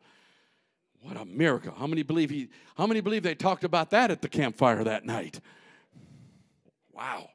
What 1.02 1.16
a 1.16 1.24
miracle. 1.24 1.74
How 1.76 1.86
many 1.86 2.02
believe 2.02 2.30
he 2.30 2.48
how 2.76 2.86
many 2.86 3.00
believe 3.00 3.22
they 3.22 3.34
talked 3.34 3.64
about 3.64 3.90
that 3.90 4.10
at 4.10 4.22
the 4.22 4.28
campfire 4.28 4.84
that 4.84 5.04
night? 5.04 5.40
Wow. 6.92 7.30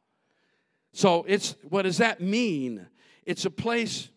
So 0.94 1.26
it's 1.28 1.56
what 1.68 1.84
does 1.84 1.98
that 1.98 2.22
mean? 2.22 2.86
It's 3.26 3.46
a 3.46 3.50
place 3.50 4.10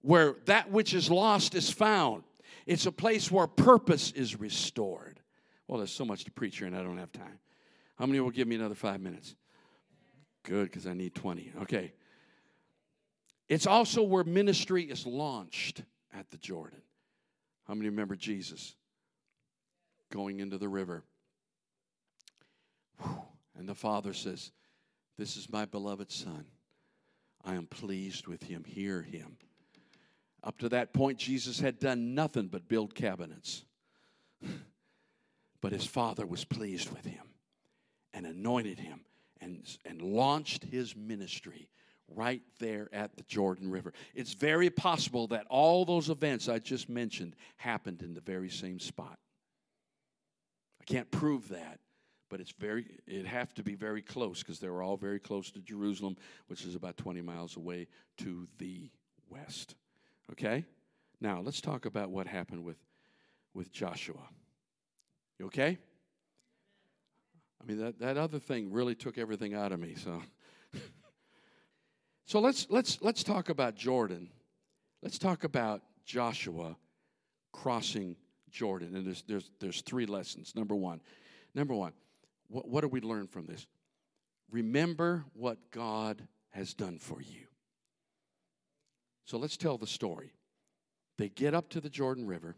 where 0.00 0.36
that 0.46 0.70
which 0.70 0.94
is 0.94 1.10
lost 1.10 1.54
is 1.54 1.70
found. 1.70 2.22
It's 2.66 2.86
a 2.86 2.92
place 2.92 3.30
where 3.30 3.48
purpose 3.48 4.12
is 4.12 4.38
restored. 4.38 5.20
Well, 5.66 5.78
there's 5.78 5.92
so 5.92 6.04
much 6.04 6.24
to 6.24 6.30
preach 6.30 6.58
here 6.58 6.66
and 6.66 6.76
I 6.76 6.82
don't 6.82 6.98
have 6.98 7.12
time. 7.12 7.38
How 7.96 8.06
many 8.06 8.20
will 8.20 8.30
give 8.30 8.46
me 8.46 8.56
another 8.56 8.74
five 8.74 9.00
minutes? 9.00 9.34
Good, 10.44 10.64
because 10.64 10.86
I 10.86 10.94
need 10.94 11.14
20. 11.14 11.52
Okay. 11.62 11.92
It's 13.48 13.66
also 13.66 14.02
where 14.02 14.24
ministry 14.24 14.84
is 14.84 15.06
launched 15.06 15.82
at 16.12 16.30
the 16.30 16.36
Jordan. 16.38 16.80
How 17.66 17.74
many 17.74 17.88
remember 17.88 18.16
Jesus 18.16 18.74
going 20.10 20.40
into 20.40 20.58
the 20.58 20.68
river? 20.68 21.04
And 23.56 23.68
the 23.68 23.74
Father 23.74 24.12
says, 24.12 24.50
This 25.18 25.36
is 25.36 25.50
my 25.50 25.64
beloved 25.64 26.10
Son. 26.10 26.44
I 27.44 27.54
am 27.54 27.66
pleased 27.66 28.26
with 28.26 28.42
him. 28.42 28.64
Hear 28.64 29.02
him. 29.02 29.36
Up 30.44 30.58
to 30.58 30.68
that 30.70 30.92
point, 30.92 31.18
Jesus 31.18 31.60
had 31.60 31.78
done 31.78 32.14
nothing 32.14 32.48
but 32.48 32.68
build 32.68 32.94
cabinets. 32.94 33.64
but 35.60 35.72
his 35.72 35.86
Father 35.86 36.26
was 36.26 36.44
pleased 36.44 36.90
with 36.90 37.04
him 37.04 37.24
and 38.12 38.26
anointed 38.26 38.78
him 38.78 39.00
and, 39.40 39.64
and 39.84 40.02
launched 40.02 40.64
his 40.64 40.96
ministry 40.96 41.68
right 42.16 42.42
there 42.58 42.88
at 42.92 43.16
the 43.16 43.22
Jordan 43.24 43.70
River. 43.70 43.92
It's 44.14 44.34
very 44.34 44.70
possible 44.70 45.26
that 45.28 45.46
all 45.48 45.84
those 45.84 46.10
events 46.10 46.48
I 46.48 46.58
just 46.58 46.88
mentioned 46.88 47.36
happened 47.56 48.02
in 48.02 48.14
the 48.14 48.20
very 48.20 48.48
same 48.48 48.78
spot. 48.78 49.18
I 50.80 50.84
can't 50.84 51.10
prove 51.10 51.48
that, 51.50 51.78
but 52.28 52.40
it's 52.40 52.52
very 52.52 52.86
it 53.06 53.26
have 53.26 53.54
to 53.54 53.62
be 53.62 53.74
very 53.74 54.02
close 54.02 54.40
because 54.40 54.58
they 54.58 54.68
were 54.68 54.82
all 54.82 54.96
very 54.96 55.20
close 55.20 55.50
to 55.52 55.60
Jerusalem, 55.60 56.16
which 56.48 56.64
is 56.64 56.74
about 56.74 56.96
20 56.96 57.20
miles 57.20 57.56
away 57.56 57.88
to 58.18 58.48
the 58.58 58.90
west. 59.28 59.76
Okay? 60.32 60.64
Now, 61.20 61.40
let's 61.40 61.60
talk 61.60 61.86
about 61.86 62.10
what 62.10 62.26
happened 62.26 62.64
with 62.64 62.78
with 63.54 63.70
Joshua. 63.72 64.28
You 65.38 65.46
okay? 65.46 65.78
I 67.60 67.64
mean 67.64 67.78
that, 67.78 67.98
that 68.00 68.16
other 68.16 68.38
thing 68.38 68.72
really 68.72 68.94
took 68.94 69.18
everything 69.18 69.54
out 69.54 69.72
of 69.72 69.78
me, 69.78 69.94
so 69.94 70.20
So 72.26 72.40
let's 72.40 72.66
let's 72.70 72.98
let's 73.00 73.22
talk 73.22 73.48
about 73.48 73.74
Jordan. 73.74 74.28
Let's 75.02 75.18
talk 75.18 75.44
about 75.44 75.82
Joshua 76.04 76.76
crossing 77.52 78.16
Jordan. 78.50 78.94
And 78.96 79.06
there's 79.06 79.22
there's 79.26 79.50
there's 79.60 79.80
three 79.82 80.06
lessons. 80.06 80.54
Number 80.54 80.74
one, 80.74 81.00
number 81.54 81.74
one, 81.74 81.92
what, 82.48 82.68
what 82.68 82.80
do 82.82 82.88
we 82.88 83.00
learn 83.00 83.26
from 83.26 83.46
this? 83.46 83.66
Remember 84.50 85.24
what 85.34 85.58
God 85.70 86.22
has 86.50 86.74
done 86.74 86.98
for 86.98 87.20
you. 87.20 87.46
So 89.24 89.38
let's 89.38 89.56
tell 89.56 89.78
the 89.78 89.86
story. 89.86 90.32
They 91.18 91.28
get 91.28 91.54
up 91.54 91.70
to 91.70 91.80
the 91.80 91.88
Jordan 91.88 92.26
River, 92.26 92.56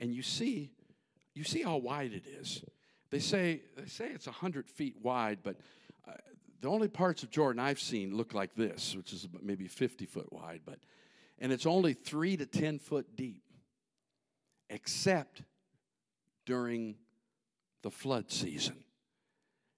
and 0.00 0.14
you 0.14 0.22
see, 0.22 0.70
you 1.34 1.44
see 1.44 1.62
how 1.62 1.76
wide 1.76 2.12
it 2.12 2.24
is. 2.26 2.62
They 3.10 3.18
say 3.18 3.62
they 3.76 3.86
say 3.86 4.08
it's 4.08 4.26
hundred 4.26 4.68
feet 4.68 4.96
wide, 5.02 5.38
but 5.42 5.56
uh, 6.08 6.12
the 6.62 6.68
only 6.68 6.88
parts 6.88 7.24
of 7.24 7.30
Jordan 7.30 7.60
I've 7.60 7.80
seen 7.80 8.16
look 8.16 8.34
like 8.34 8.54
this, 8.54 8.94
which 8.96 9.12
is 9.12 9.28
maybe 9.42 9.66
50 9.66 10.06
foot 10.06 10.32
wide, 10.32 10.60
but 10.64 10.78
and 11.38 11.52
it's 11.52 11.66
only 11.66 11.92
three 11.92 12.36
to 12.36 12.46
10 12.46 12.78
foot 12.78 13.16
deep, 13.16 13.42
except 14.70 15.42
during 16.46 16.94
the 17.82 17.90
flood 17.90 18.30
season. 18.30 18.84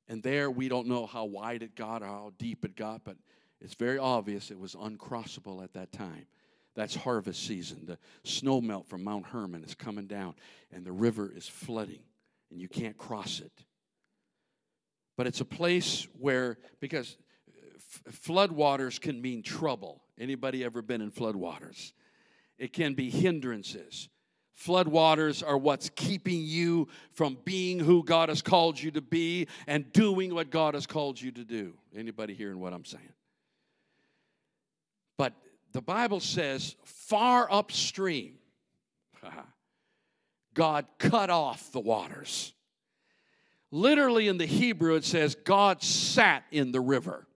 And 0.08 0.22
there 0.22 0.50
we 0.50 0.68
don't 0.68 0.86
know 0.86 1.06
how 1.06 1.24
wide 1.24 1.62
it 1.62 1.74
got 1.74 2.02
or 2.02 2.06
how 2.06 2.32
deep 2.38 2.66
it 2.66 2.76
got, 2.76 3.02
but 3.02 3.16
it's 3.62 3.74
very 3.74 3.96
obvious 3.96 4.50
it 4.50 4.60
was 4.60 4.74
uncrossable 4.74 5.64
at 5.64 5.72
that 5.72 5.90
time. 5.90 6.26
That's 6.74 6.94
harvest 6.94 7.46
season. 7.46 7.86
The 7.86 7.98
snow 8.24 8.60
melt 8.60 8.88
from 8.88 9.04
Mount 9.04 9.26
Hermon 9.26 9.64
is 9.64 9.74
coming 9.74 10.06
down, 10.06 10.34
and 10.70 10.84
the 10.84 10.92
river 10.92 11.32
is 11.34 11.48
flooding, 11.48 12.02
and 12.50 12.60
you 12.60 12.68
can't 12.68 12.98
cross 12.98 13.40
it. 13.40 13.64
But 15.16 15.26
it's 15.26 15.40
a 15.40 15.44
place 15.44 16.08
where, 16.18 16.58
because 16.80 17.16
uh, 17.48 18.10
floodwaters 18.10 19.00
can 19.00 19.20
mean 19.20 19.42
trouble. 19.42 20.02
Anybody 20.18 20.64
ever 20.64 20.82
been 20.82 21.00
in 21.00 21.10
floodwaters? 21.10 21.92
It 22.58 22.72
can 22.72 22.94
be 22.94 23.10
hindrances. 23.10 24.08
Floodwaters 24.58 25.46
are 25.46 25.58
what's 25.58 25.90
keeping 25.90 26.42
you 26.42 26.88
from 27.12 27.36
being 27.44 27.80
who 27.80 28.04
God 28.04 28.28
has 28.28 28.40
called 28.40 28.80
you 28.80 28.92
to 28.92 29.00
be 29.00 29.48
and 29.66 29.92
doing 29.92 30.32
what 30.32 30.50
God 30.50 30.74
has 30.74 30.86
called 30.86 31.20
you 31.20 31.32
to 31.32 31.44
do. 31.44 31.74
Anybody 31.96 32.34
hearing 32.34 32.60
what 32.60 32.72
I'm 32.72 32.84
saying? 32.84 33.12
But 35.16 35.32
the 35.72 35.82
Bible 35.82 36.20
says 36.20 36.76
far 36.84 37.50
upstream, 37.50 38.34
God 40.54 40.86
cut 40.98 41.30
off 41.30 41.72
the 41.72 41.80
waters. 41.80 42.52
Literally 43.74 44.28
in 44.28 44.38
the 44.38 44.46
Hebrew, 44.46 44.94
it 44.94 45.04
says, 45.04 45.34
God 45.34 45.82
sat 45.82 46.44
in 46.52 46.70
the 46.70 46.80
river. 46.80 47.26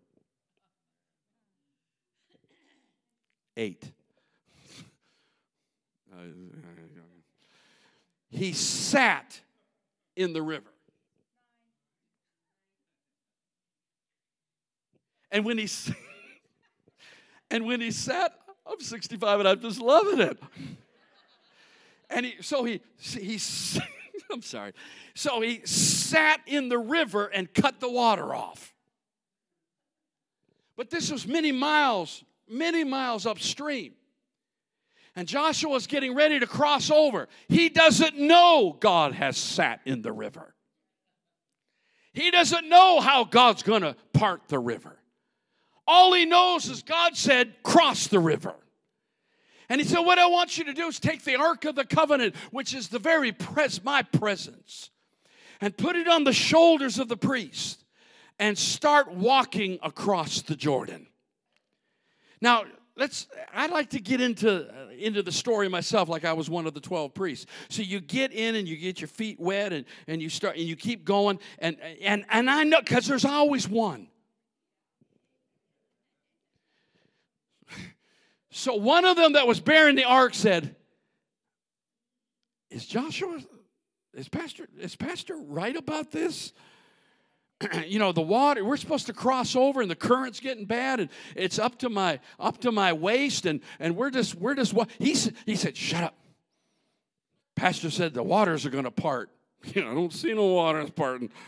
Eight. 3.57 3.83
He 8.31 8.53
sat 8.53 9.41
in 10.15 10.33
the 10.33 10.41
river. 10.41 10.71
And 15.33 15.45
when 15.45 15.59
he 15.59 15.69
and 17.51 17.67
when 17.67 17.81
he 17.81 17.91
sat, 17.91 18.33
I'm 18.65 18.79
65 18.79 19.41
and 19.41 19.49
I'm 19.49 19.61
just 19.61 19.81
loving 19.81 20.21
it. 20.21 20.39
And 22.09 22.27
he, 22.27 22.37
so 22.43 22.63
he 22.63 22.81
he 22.97 23.39
I'm 24.33 24.43
sorry. 24.43 24.73
So 25.15 25.41
he 25.41 25.63
sat 25.65 26.41
in 26.47 26.69
the 26.69 26.79
river 26.79 27.27
and 27.27 27.53
cut 27.53 27.81
the 27.81 27.91
water 27.91 28.35
off. 28.35 28.75
But 30.77 30.91
this 30.91 31.11
was 31.11 31.27
many 31.27 31.51
miles, 31.51 32.23
many 32.49 32.85
miles 32.85 33.27
upstream. 33.27 33.95
And 35.17 35.27
Joshua 35.27 35.75
is 35.75 35.89
getting 35.89 36.15
ready 36.15 36.39
to 36.39 36.47
cross 36.47 36.91
over. 36.91 37.29
He 37.49 37.69
doesn't 37.69 38.17
know 38.17 38.77
God 38.79 39.15
has 39.15 39.37
sat 39.37 39.81
in 39.85 40.03
the 40.03 40.13
river. 40.13 40.55
He 42.13 42.31
doesn't 42.31 42.69
know 42.69 43.01
how 43.01 43.25
God's 43.25 43.63
going 43.63 43.83
to 43.83 43.97
part 44.13 44.43
the 44.49 44.59
river. 44.59 44.97
All 45.87 46.13
he 46.13 46.27
knows 46.27 46.69
is 46.69 46.83
God 46.83 47.17
said, 47.17 47.55
cross 47.63 48.07
the 48.07 48.21
river. 48.21 48.55
And 49.69 49.81
he 49.81 49.87
said, 49.87 50.01
What 50.01 50.19
I 50.19 50.27
want 50.27 50.57
you 50.59 50.65
to 50.65 50.73
do 50.73 50.87
is 50.87 50.99
take 50.99 51.25
the 51.25 51.37
Ark 51.37 51.65
of 51.65 51.75
the 51.75 51.85
Covenant, 51.85 52.35
which 52.51 52.75
is 52.75 52.89
the 52.89 52.99
very 52.99 53.33
pres- 53.33 53.85
my 53.85 54.03
presence, 54.03 54.91
and 55.61 55.77
put 55.77 55.97
it 55.97 56.09
on 56.09 56.25
the 56.25 56.33
shoulders 56.33 56.99
of 56.99 57.09
the 57.09 57.17
priest 57.17 57.85
and 58.39 58.57
start 58.57 59.13
walking 59.13 59.79
across 59.83 60.43
the 60.43 60.57
Jordan. 60.57 61.07
Now, 62.41 62.65
let's 62.97 63.27
I'd 63.53 63.71
like 63.71 63.91
to 63.91 64.01
get 64.01 64.21
into 64.21 64.69
uh, 64.69 64.89
into 64.99 65.23
the 65.23 65.33
story 65.33 65.69
myself 65.69 66.09
like 66.09 66.25
I 66.25 66.33
was 66.33 66.49
one 66.49 66.67
of 66.67 66.75
the 66.75 66.81
12 66.81 67.15
priests. 67.15 67.47
So 67.69 67.83
you 67.83 68.01
get 68.01 68.33
in 68.33 68.55
and 68.55 68.69
you 68.69 68.77
get 68.77 69.01
your 69.01 69.09
feet 69.09 69.41
wet 69.41 69.73
and, 69.73 69.85
and 70.07 70.23
you 70.23 70.29
start 70.29 70.57
and 70.57 70.65
you 70.65 70.77
keep 70.77 71.05
going 71.05 71.39
and 71.59 71.77
and 72.03 72.25
and 72.31 72.49
I 72.51 72.65
know 72.65 72.81
cuz 72.83 73.07
there's 73.07 73.25
always 73.25 73.69
one. 73.69 74.09
So 78.51 78.75
one 78.75 79.05
of 79.05 79.17
them 79.17 79.35
that 79.35 79.47
was 79.47 79.61
bearing 79.61 79.97
the 79.97 80.05
ark 80.05 80.35
said, 80.35 80.75
Is 82.71 82.87
Joshua, 82.87 83.41
is 84.15 84.29
Pastor, 84.29 84.67
is 84.79 84.97
Pastor 84.97 85.37
right 85.37 85.77
about 85.77 86.11
this? 86.11 86.53
you 87.87 87.99
know 87.99 88.13
the 88.13 88.21
water 88.21 88.65
we're 88.65 88.77
supposed 88.77 89.07
to 89.07 89.13
cross 89.13 89.57
over 89.57 89.83
and 89.83 89.91
the 89.91 89.97
current's 89.97 90.39
getting 90.39 90.65
bad 90.65 91.01
and 91.01 91.11
it's 91.35 91.59
up 91.59 91.77
to 91.77 91.89
my 91.89 92.21
up 92.39 92.59
to 92.61 92.71
my 92.71 92.93
waist 92.93 93.47
and 93.47 93.61
and 93.81 93.97
we're 93.97 94.11
just 94.11 94.37
we're 94.37 94.55
just 94.55 94.73
what 94.73 94.89
he 94.99 95.13
said 95.13 95.35
he 95.45 95.57
said 95.57 95.77
shut 95.77 96.05
up. 96.05 96.15
Pastor 97.57 97.91
said 97.91 98.15
the 98.15 98.23
waters 98.23 98.65
are 98.65 98.71
going 98.71 98.85
to 98.85 98.91
part. 98.91 99.31
You 99.75 99.83
know 99.83 99.91
i 99.91 99.95
don't 99.95 100.13
see 100.13 100.33
no 100.35 100.47
waters 100.47 100.91
parting. 100.91 101.31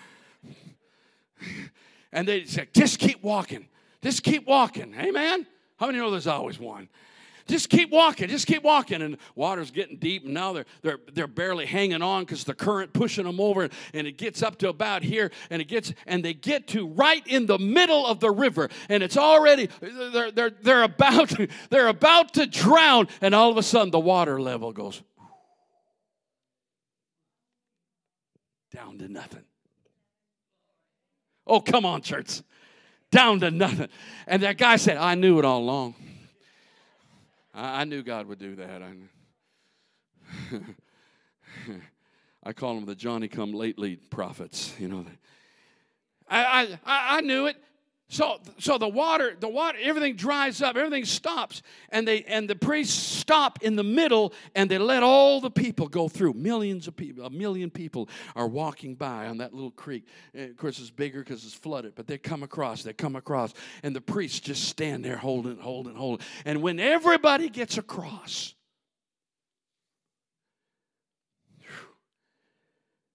And 2.12 2.26
they 2.26 2.45
said 2.45 2.75
just 2.75 2.99
keep 2.99 3.23
walking. 3.23 3.69
Just 4.02 4.25
keep 4.25 4.45
walking. 4.45 4.97
Amen 4.99 5.47
how 5.80 5.87
many 5.87 5.99
know 5.99 6.10
there's 6.10 6.26
always 6.26 6.58
one? 6.58 6.90
Just 7.46 7.70
keep 7.70 7.90
walking, 7.90 8.28
just 8.28 8.46
keep 8.46 8.62
walking. 8.62 9.00
And 9.00 9.16
water's 9.34 9.70
getting 9.70 9.96
deep, 9.96 10.26
and 10.26 10.34
now 10.34 10.52
they're 10.52 10.66
they're 10.82 10.99
they're 11.14 11.26
barely 11.26 11.64
hanging 11.64 12.02
on 12.02 12.22
because 12.25 12.44
the 12.44 12.52
current 12.52 12.92
pushing 12.92 13.25
them 13.25 13.40
over, 13.40 13.70
and 13.94 14.06
it 14.06 14.18
gets 14.18 14.42
up 14.42 14.58
to 14.58 14.68
about 14.68 15.02
here, 15.02 15.30
and 15.49 15.62
it 15.62 15.68
gets 15.68 15.94
and 16.06 16.22
they 16.22 16.34
get 16.34 16.68
to 16.68 16.87
right 16.87 17.26
in 17.26 17.46
the 17.46 17.58
middle 17.58 18.06
of 18.06 18.20
the 18.20 18.30
river, 18.30 18.68
and 18.90 19.02
it's 19.02 19.16
already 19.16 19.70
they're 19.80 20.30
they're 20.30 20.50
they're 20.50 20.82
about 20.82 21.32
they're 21.70 21.88
about 21.88 22.34
to 22.34 22.46
drown, 22.46 23.08
and 23.22 23.34
all 23.34 23.50
of 23.50 23.56
a 23.56 23.62
sudden 23.62 23.90
the 23.90 23.99
water 23.99 24.38
level 24.38 24.72
goes 24.72 25.02
down 28.70 28.99
to 28.99 29.08
nothing. 29.08 29.44
Oh, 31.46 31.62
come 31.62 31.87
on, 31.87 32.02
church 32.02 32.42
down 33.11 33.40
to 33.40 33.50
nothing. 33.50 33.88
And 34.26 34.43
that 34.43 34.59
guy 34.59 34.76
said, 34.76 34.97
I 34.97 35.14
knew 35.14 35.38
it 35.38 35.45
all 35.45 35.61
along. 35.61 35.95
I, 37.55 37.83
I 37.83 37.85
knew 37.85 38.02
God 38.02 38.26
would 38.26 38.38
do 38.38 38.57
that. 38.57 38.83
I, 38.83 38.93
I 42.45 42.52
call 42.52 42.75
them 42.75 42.87
the 42.87 42.95
Johnny 42.95 43.29
come 43.29 43.52
lately 43.52 43.97
prophets, 43.97 44.75
you 44.79 44.88
know. 44.88 45.05
I, 46.29 46.79
I, 46.85 47.19
I 47.19 47.21
knew 47.21 47.47
it. 47.47 47.57
So, 48.12 48.40
so 48.59 48.76
the 48.76 48.88
water, 48.88 49.37
the 49.38 49.49
water, 49.49 49.79
everything 49.81 50.17
dries 50.17 50.61
up, 50.62 50.76
everything 50.76 51.05
stops, 51.05 51.62
and 51.90 52.09
they 52.09 52.25
and 52.25 52.50
the 52.50 52.57
priests 52.57 53.00
stop 53.00 53.62
in 53.62 53.76
the 53.76 53.85
middle, 53.85 54.35
and 54.57 54.69
they 54.69 54.79
let 54.79 55.05
all 55.05 55.40
the 55.40 55.50
people 55.50 55.87
go 55.87 56.09
through. 56.09 56.33
Millions 56.33 56.88
of 56.88 56.97
people, 56.97 57.25
a 57.25 57.31
million 57.31 57.71
people 57.71 58.09
are 58.35 58.49
walking 58.49 58.97
by 58.97 59.29
on 59.29 59.38
that 59.38 59.55
little 59.55 59.71
creek. 59.71 60.09
And 60.35 60.50
of 60.50 60.57
course, 60.57 60.81
it's 60.81 60.90
bigger 60.90 61.21
because 61.21 61.45
it's 61.45 61.55
flooded, 61.55 61.95
but 61.95 62.09
they 62.09 62.19
come 62.19 62.43
across, 62.43 62.83
they 62.83 62.93
come 62.93 63.14
across, 63.14 63.55
and 63.85 63.95
the 63.95 64.00
priests 64.00 64.40
just 64.40 64.64
stand 64.64 65.05
there 65.05 65.17
holding, 65.17 65.59
holding, 65.59 65.95
holding. 65.95 66.26
And 66.45 66.62
when 66.62 66.81
everybody 66.81 67.49
gets 67.49 67.79
across, 67.79 68.57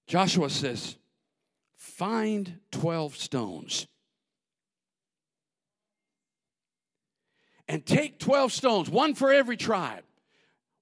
Joshua 0.08 0.50
says, 0.50 0.96
"Find 1.76 2.60
twelve 2.72 3.18
stones." 3.18 3.88
And 7.68 7.86
take 7.86 8.20
12 8.20 8.52
stones, 8.52 8.90
one 8.90 9.16
for 9.16 9.32
every 9.32 9.58
tribe. 9.58 10.04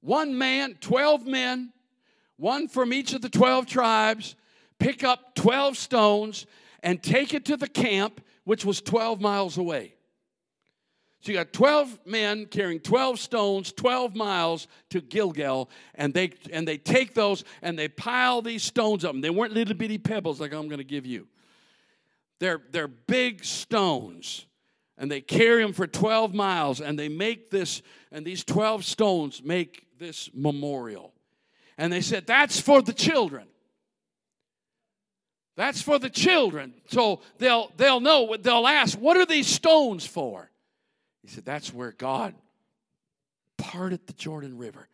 One 0.01 0.37
man, 0.37 0.75
12 0.81 1.25
men, 1.25 1.71
one 2.37 2.67
from 2.67 2.91
each 2.91 3.13
of 3.13 3.21
the 3.21 3.29
12 3.29 3.65
tribes, 3.65 4.35
pick 4.79 5.03
up 5.03 5.35
12 5.35 5.77
stones 5.77 6.45
and 6.81 7.01
take 7.01 7.33
it 7.33 7.45
to 7.45 7.55
the 7.55 7.69
camp, 7.69 8.21
which 8.43 8.65
was 8.65 8.81
12 8.81 9.21
miles 9.21 9.57
away. 9.57 9.95
So 11.21 11.31
you 11.31 11.37
got 11.37 11.53
12 11.53 12.01
men 12.05 12.47
carrying 12.47 12.81
12 12.81 13.17
stones, 13.17 13.71
12 13.71 14.13
miles 14.13 14.67
to 14.89 14.99
Gilgal, 14.99 15.69
and 15.95 16.13
they 16.13 16.33
and 16.51 16.67
they 16.67 16.77
take 16.77 17.13
those 17.13 17.45
and 17.61 17.79
they 17.79 17.87
pile 17.87 18.41
these 18.41 18.61
stones 18.61 19.05
up. 19.05 19.15
And 19.15 19.23
they 19.23 19.29
weren't 19.29 19.53
little 19.53 19.73
bitty 19.73 19.99
pebbles 19.99 20.41
like 20.41 20.53
I'm 20.53 20.67
going 20.67 20.79
to 20.79 20.83
give 20.83 21.05
you. 21.05 21.29
They're, 22.39 22.61
they're 22.71 22.89
big 22.89 23.45
stones 23.45 24.45
and 24.97 25.09
they 25.09 25.21
carry 25.21 25.63
him 25.63 25.73
for 25.73 25.87
12 25.87 26.33
miles 26.33 26.81
and 26.81 26.97
they 26.97 27.09
make 27.09 27.49
this 27.49 27.81
and 28.11 28.25
these 28.25 28.43
12 28.43 28.85
stones 28.85 29.43
make 29.43 29.87
this 29.97 30.29
memorial. 30.33 31.13
And 31.77 31.91
they 31.91 32.01
said 32.01 32.27
that's 32.27 32.59
for 32.59 32.81
the 32.81 32.93
children. 32.93 33.47
That's 35.55 35.81
for 35.81 35.99
the 35.99 36.09
children. 36.09 36.73
So 36.87 37.21
they'll 37.37 37.71
they'll 37.77 37.99
know 37.99 38.35
they'll 38.39 38.67
ask 38.67 38.97
what 38.97 39.17
are 39.17 39.25
these 39.25 39.47
stones 39.47 40.05
for? 40.05 40.49
He 41.21 41.27
said 41.29 41.45
that's 41.45 41.73
where 41.73 41.91
god 41.91 42.35
parted 43.57 44.05
the 44.07 44.13
jordan 44.13 44.57
river 44.57 44.89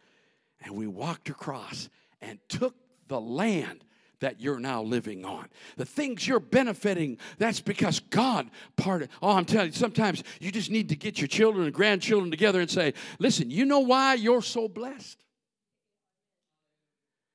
and 0.61 0.75
we 0.75 0.85
walked 0.85 1.29
across 1.29 1.89
and 2.21 2.37
took 2.49 2.75
the 3.07 3.19
land 3.19 3.83
that 4.19 4.41
you're 4.41 4.59
now 4.59 4.81
living 4.81 5.25
on. 5.25 5.47
The 5.77 5.85
things 5.85 6.27
you're 6.27 6.39
benefiting, 6.39 7.17
that's 7.37 7.61
because 7.61 7.99
God 7.99 8.49
parted. 8.75 9.09
Oh, 9.21 9.31
I'm 9.31 9.45
telling 9.45 9.67
you, 9.67 9.73
sometimes 9.73 10.23
you 10.39 10.51
just 10.51 10.69
need 10.69 10.89
to 10.89 10.95
get 10.95 11.19
your 11.19 11.27
children 11.27 11.65
and 11.65 11.73
grandchildren 11.73 12.31
together 12.31 12.61
and 12.61 12.69
say, 12.69 12.93
listen, 13.19 13.49
you 13.49 13.65
know 13.65 13.79
why 13.79 14.15
you're 14.15 14.41
so 14.41 14.67
blessed? 14.67 15.23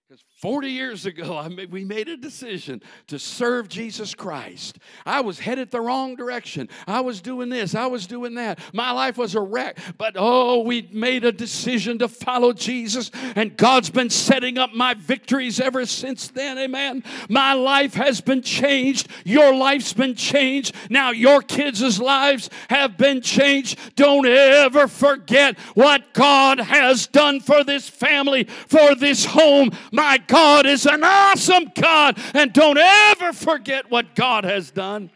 Because 0.09 0.23
40 0.44 0.70
years 0.70 1.07
ago, 1.07 1.38
I 1.38 1.48
made, 1.48 1.72
we 1.72 1.85
made 1.85 2.09
a 2.09 2.16
decision 2.16 2.83
to 3.09 3.18
serve 3.18 3.68
Jesus 3.68 4.14
Christ. 4.14 4.78
I 5.07 5.20
was 5.20 5.38
headed 5.38 5.70
the 5.70 5.80
wrong 5.80 6.16
direction. 6.16 6.68
I 6.87 7.00
was 7.00 7.20
doing 7.20 7.48
this, 7.48 7.74
I 7.74 7.87
was 7.87 8.07
doing 8.07 8.35
that. 8.35 8.59
My 8.72 8.90
life 8.90 9.16
was 9.16 9.35
a 9.35 9.40
wreck. 9.40 9.78
But 9.98 10.14
oh, 10.18 10.61
we 10.61 10.88
made 10.92 11.24
a 11.24 11.33
decision 11.33 11.98
to 11.98 12.09
follow 12.09 12.52
Jesus, 12.52 13.11
and 13.35 13.57
God's 13.57 13.90
been 13.90 14.11
setting 14.11 14.59
up 14.59 14.72
my 14.74 14.92
victories 14.92 15.61
ever 15.61 15.87
since 15.87 16.28
then. 16.28 16.59
Amen. 16.59 17.02
My 17.28 17.54
life 17.54 17.94
has 17.94 18.20
been 18.20 18.42
changed. 18.42 19.09
Your 19.24 19.54
life's 19.54 19.94
been 19.94 20.14
changed. 20.14 20.74
Now 20.90 21.11
your 21.11 21.40
kids' 21.40 21.98
lives 21.98 22.50
have 22.68 22.98
been 22.98 23.22
changed. 23.22 23.78
Don't 23.96 24.26
ever 24.26 24.88
forget 24.88 25.59
what 25.72 26.12
God 26.12 26.61
has 26.61 27.07
done 27.07 27.40
for 27.40 27.64
this 27.64 27.88
family, 27.88 28.44
for 28.44 28.94
this 28.94 29.24
home. 29.24 29.70
My 29.90 30.04
my 30.14 30.18
God 30.35 30.66
is 30.66 30.85
an 30.85 31.05
awesome 31.05 31.70
God. 31.77 32.18
And 32.35 32.53
don't 32.53 32.77
ever 32.77 33.33
forget 33.33 33.88
what 33.88 34.16
God 34.16 34.42
has 34.42 34.73
done. 34.73 35.12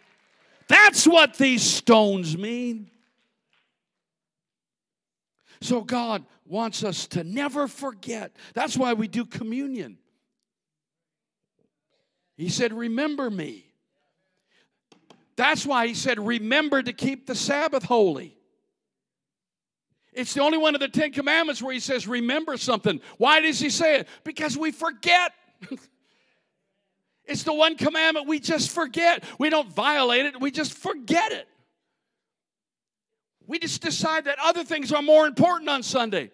That's 0.68 1.08
what 1.08 1.34
these 1.34 1.62
stones 1.62 2.38
mean. 2.38 2.88
So 5.60 5.80
God 5.80 6.24
wants 6.46 6.84
us 6.84 7.08
to 7.08 7.24
never 7.24 7.66
forget. 7.66 8.30
That's 8.54 8.76
why 8.76 8.92
we 8.92 9.08
do 9.08 9.24
communion. 9.24 9.98
He 12.36 12.48
said, 12.48 12.72
Remember 12.72 13.28
me. 13.28 13.64
That's 15.34 15.66
why 15.66 15.88
he 15.88 15.94
said, 15.94 16.24
Remember 16.24 16.80
to 16.80 16.92
keep 16.92 17.26
the 17.26 17.34
Sabbath 17.34 17.82
holy. 17.82 18.37
It's 20.12 20.34
the 20.34 20.42
only 20.42 20.58
one 20.58 20.74
of 20.74 20.80
the 20.80 20.88
Ten 20.88 21.12
Commandments 21.12 21.62
where 21.62 21.72
he 21.72 21.80
says, 21.80 22.06
Remember 22.06 22.56
something. 22.56 23.00
Why 23.18 23.40
does 23.40 23.60
he 23.60 23.70
say 23.70 24.00
it? 24.00 24.08
Because 24.24 24.56
we 24.56 24.72
forget. 24.72 25.32
it's 27.24 27.42
the 27.42 27.52
one 27.52 27.76
commandment 27.76 28.26
we 28.26 28.40
just 28.40 28.70
forget. 28.70 29.24
We 29.38 29.50
don't 29.50 29.72
violate 29.72 30.26
it, 30.26 30.40
we 30.40 30.50
just 30.50 30.72
forget 30.72 31.32
it. 31.32 31.48
We 33.46 33.58
just 33.58 33.80
decide 33.80 34.26
that 34.26 34.38
other 34.42 34.64
things 34.64 34.92
are 34.92 35.02
more 35.02 35.26
important 35.26 35.70
on 35.70 35.82
Sunday. 35.82 36.30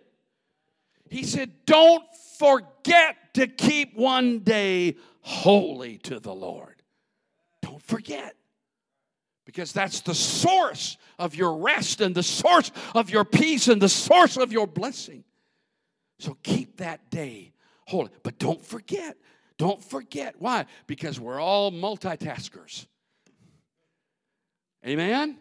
He 1.08 1.24
said, 1.24 1.52
Don't 1.66 2.04
forget 2.38 3.34
to 3.34 3.46
keep 3.46 3.96
one 3.96 4.40
day 4.40 4.96
holy 5.20 5.98
to 5.98 6.20
the 6.20 6.34
Lord. 6.34 6.82
Don't 7.62 7.82
forget 7.82 8.34
because 9.44 9.72
that's 9.72 10.00
the 10.00 10.14
source 10.14 10.96
of 11.18 11.35
your 11.35 11.57
rest 11.57 12.00
and 12.00 12.14
the 12.14 12.22
source 12.22 12.70
of 12.94 13.11
your 13.11 13.24
peace 13.24 13.68
and 13.68 13.80
the 13.80 13.88
source 13.88 14.37
of 14.37 14.52
your 14.52 14.66
blessing. 14.66 15.24
So 16.18 16.37
keep 16.42 16.78
that 16.78 17.11
day 17.11 17.52
holy. 17.87 18.11
But 18.22 18.38
don't 18.38 18.64
forget. 18.64 19.16
Don't 19.59 19.83
forget. 19.83 20.37
Why? 20.38 20.66
Because 20.87 21.20
we're 21.20 21.40
all 21.40 21.70
multitaskers. 21.70 22.87
Amen? 24.87 25.38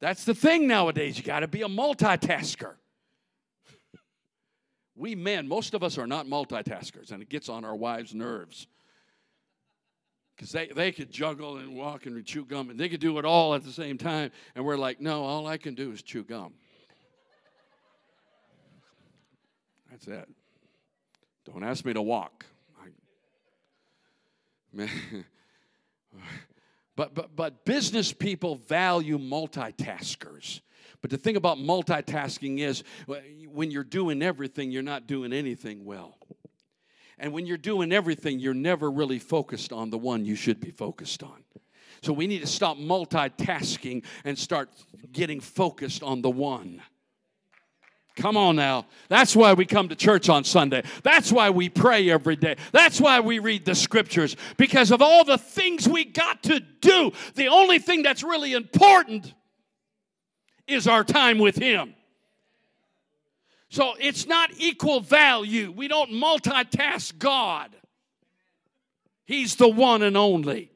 That's 0.00 0.24
the 0.24 0.34
thing 0.34 0.66
nowadays. 0.66 1.18
You 1.18 1.24
got 1.24 1.40
to 1.40 1.48
be 1.48 1.62
a 1.62 1.68
multitasker. 1.68 2.74
We 4.94 5.14
men, 5.14 5.48
most 5.48 5.74
of 5.74 5.82
us 5.82 5.98
are 5.98 6.06
not 6.06 6.26
multitaskers, 6.26 7.12
and 7.12 7.22
it 7.22 7.28
gets 7.28 7.48
on 7.48 7.64
our 7.64 7.74
wives' 7.74 8.14
nerves. 8.14 8.66
Because 10.36 10.50
they, 10.50 10.66
they 10.68 10.92
could 10.92 11.10
juggle 11.10 11.58
and 11.58 11.76
walk 11.76 12.06
and 12.06 12.24
chew 12.24 12.44
gum, 12.44 12.70
and 12.70 12.78
they 12.78 12.88
could 12.88 13.00
do 13.00 13.18
it 13.18 13.24
all 13.24 13.54
at 13.54 13.64
the 13.64 13.72
same 13.72 13.98
time. 13.98 14.30
And 14.54 14.64
we're 14.64 14.76
like, 14.76 15.00
no, 15.00 15.24
all 15.24 15.46
I 15.46 15.58
can 15.58 15.74
do 15.74 15.92
is 15.92 16.02
chew 16.02 16.24
gum. 16.24 16.54
That's 19.90 20.08
it. 20.08 20.28
Don't 21.44 21.62
ask 21.62 21.84
me 21.84 21.92
to 21.92 22.02
walk. 22.02 22.46
I, 24.76 24.88
but, 26.96 27.14
but, 27.14 27.36
but 27.36 27.64
business 27.64 28.12
people 28.12 28.54
value 28.56 29.18
multitaskers. 29.18 30.62
But 31.02 31.10
the 31.10 31.18
thing 31.18 31.36
about 31.36 31.58
multitasking 31.58 32.60
is 32.60 32.84
when 33.50 33.70
you're 33.70 33.84
doing 33.84 34.22
everything, 34.22 34.70
you're 34.70 34.82
not 34.82 35.06
doing 35.06 35.32
anything 35.32 35.84
well. 35.84 36.16
And 37.22 37.32
when 37.32 37.46
you're 37.46 37.56
doing 37.56 37.92
everything, 37.92 38.40
you're 38.40 38.52
never 38.52 38.90
really 38.90 39.20
focused 39.20 39.72
on 39.72 39.90
the 39.90 39.96
one 39.96 40.24
you 40.24 40.34
should 40.34 40.58
be 40.58 40.72
focused 40.72 41.22
on. 41.22 41.44
So 42.02 42.12
we 42.12 42.26
need 42.26 42.40
to 42.40 42.48
stop 42.48 42.76
multitasking 42.76 44.04
and 44.24 44.36
start 44.36 44.70
getting 45.12 45.38
focused 45.38 46.02
on 46.02 46.20
the 46.20 46.30
one. 46.30 46.82
Come 48.16 48.36
on 48.36 48.56
now. 48.56 48.86
That's 49.08 49.36
why 49.36 49.52
we 49.52 49.64
come 49.66 49.88
to 49.90 49.94
church 49.94 50.28
on 50.28 50.42
Sunday. 50.42 50.82
That's 51.04 51.30
why 51.30 51.50
we 51.50 51.68
pray 51.68 52.10
every 52.10 52.34
day. 52.34 52.56
That's 52.72 53.00
why 53.00 53.20
we 53.20 53.38
read 53.38 53.64
the 53.64 53.76
scriptures. 53.76 54.36
Because 54.56 54.90
of 54.90 55.00
all 55.00 55.24
the 55.24 55.38
things 55.38 55.88
we 55.88 56.04
got 56.04 56.42
to 56.42 56.58
do, 56.58 57.12
the 57.36 57.46
only 57.46 57.78
thing 57.78 58.02
that's 58.02 58.24
really 58.24 58.52
important 58.52 59.32
is 60.66 60.88
our 60.88 61.04
time 61.04 61.38
with 61.38 61.54
Him. 61.54 61.94
So 63.72 63.94
it's 63.98 64.26
not 64.26 64.50
equal 64.58 65.00
value. 65.00 65.72
We 65.72 65.88
don't 65.88 66.10
multitask 66.10 67.16
God. 67.18 67.74
He's 69.24 69.56
the 69.56 69.66
one 69.66 70.02
and 70.02 70.14
only. 70.14 70.70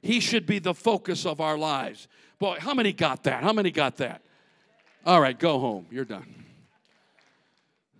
He 0.00 0.20
should 0.20 0.46
be 0.46 0.58
the 0.58 0.72
focus 0.72 1.26
of 1.26 1.42
our 1.42 1.58
lives. 1.58 2.08
Boy, 2.38 2.56
how 2.58 2.72
many 2.72 2.94
got 2.94 3.24
that? 3.24 3.42
How 3.42 3.52
many 3.52 3.70
got 3.70 3.98
that? 3.98 4.22
All 5.04 5.20
right, 5.20 5.38
go 5.38 5.58
home. 5.58 5.84
You're 5.90 6.06
done. 6.06 6.46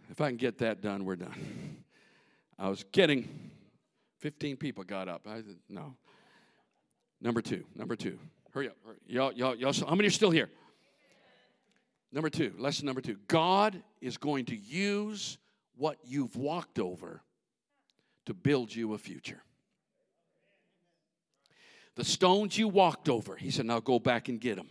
If 0.08 0.22
I 0.22 0.28
can 0.28 0.38
get 0.38 0.56
that 0.60 0.80
done, 0.80 1.04
we're 1.04 1.16
done. 1.16 1.76
I 2.58 2.70
was 2.70 2.82
kidding. 2.92 3.28
15 4.20 4.56
people 4.56 4.84
got 4.84 5.06
up. 5.06 5.26
I 5.28 5.42
no. 5.68 5.94
Number 7.20 7.42
two. 7.42 7.62
Number 7.76 7.94
two. 7.94 8.18
Hurry 8.54 8.68
up. 8.68 8.76
Hurry. 8.86 8.96
Y'all, 9.06 9.34
y'all, 9.34 9.54
y'all, 9.54 9.74
how 9.86 9.94
many 9.94 10.08
are 10.08 10.10
still 10.10 10.30
here? 10.30 10.48
Number 12.12 12.30
two. 12.30 12.52
Lesson 12.58 12.86
number 12.86 13.00
two. 13.00 13.16
God 13.28 13.82
is 14.00 14.16
going 14.16 14.46
to 14.46 14.56
use 14.56 15.38
what 15.76 15.98
you've 16.04 16.36
walked 16.36 16.78
over 16.78 17.22
to 18.26 18.34
build 18.34 18.74
you 18.74 18.94
a 18.94 18.98
future. 18.98 19.42
The 21.96 22.04
stones 22.04 22.56
you 22.56 22.68
walked 22.68 23.08
over, 23.08 23.36
he 23.36 23.50
said, 23.50 23.66
now 23.66 23.80
go 23.80 23.98
back 23.98 24.28
and 24.28 24.40
get 24.40 24.56
them. 24.56 24.68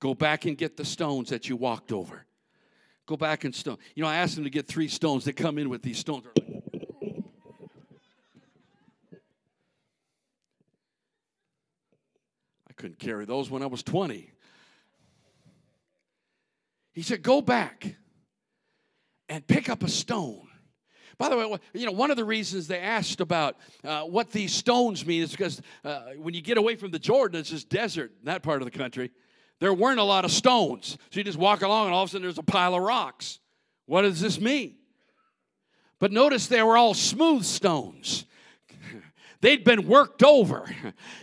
Go 0.00 0.14
back 0.14 0.46
and 0.46 0.56
get 0.56 0.76
the 0.76 0.84
stones 0.84 1.28
that 1.30 1.48
you 1.48 1.56
walked 1.56 1.92
over. 1.92 2.24
Go 3.06 3.16
back 3.16 3.44
and 3.44 3.54
stone. 3.54 3.76
You 3.94 4.02
know, 4.02 4.08
I 4.08 4.16
asked 4.16 4.34
them 4.34 4.44
to 4.44 4.50
get 4.50 4.66
three 4.66 4.88
stones. 4.88 5.24
They 5.24 5.32
come 5.32 5.58
in 5.58 5.68
with 5.68 5.82
these 5.82 5.98
stones. 5.98 6.24
I 12.68 12.72
couldn't 12.76 12.98
carry 12.98 13.24
those 13.26 13.50
when 13.50 13.62
I 13.62 13.66
was 13.66 13.82
20. 13.82 14.30
He 17.00 17.04
said, 17.04 17.22
Go 17.22 17.40
back 17.40 17.96
and 19.30 19.46
pick 19.46 19.70
up 19.70 19.82
a 19.82 19.88
stone. 19.88 20.48
By 21.16 21.30
the 21.30 21.36
way, 21.38 21.58
you 21.72 21.86
know, 21.86 21.92
one 21.92 22.10
of 22.10 22.18
the 22.18 22.26
reasons 22.26 22.68
they 22.68 22.78
asked 22.78 23.22
about 23.22 23.56
uh, 23.82 24.02
what 24.02 24.32
these 24.32 24.52
stones 24.52 25.06
mean 25.06 25.22
is 25.22 25.30
because 25.30 25.62
uh, 25.82 26.10
when 26.18 26.34
you 26.34 26.42
get 26.42 26.58
away 26.58 26.76
from 26.76 26.90
the 26.90 26.98
Jordan, 26.98 27.40
it's 27.40 27.48
just 27.48 27.70
desert 27.70 28.12
in 28.18 28.26
that 28.26 28.42
part 28.42 28.60
of 28.60 28.70
the 28.70 28.78
country 28.78 29.10
there 29.60 29.72
weren't 29.72 29.98
a 29.98 30.04
lot 30.04 30.26
of 30.26 30.30
stones. 30.30 30.98
So 31.10 31.20
you 31.20 31.24
just 31.24 31.38
walk 31.38 31.62
along 31.62 31.86
and 31.86 31.94
all 31.94 32.02
of 32.02 32.10
a 32.10 32.12
sudden 32.12 32.22
there's 32.22 32.36
a 32.36 32.42
pile 32.42 32.74
of 32.74 32.82
rocks. 32.82 33.38
What 33.86 34.02
does 34.02 34.20
this 34.20 34.38
mean? 34.38 34.76
But 36.00 36.12
notice 36.12 36.48
they 36.48 36.62
were 36.62 36.76
all 36.76 36.92
smooth 36.92 37.44
stones. 37.44 38.26
They'd 39.40 39.64
been 39.64 39.86
worked 39.86 40.22
over. 40.22 40.66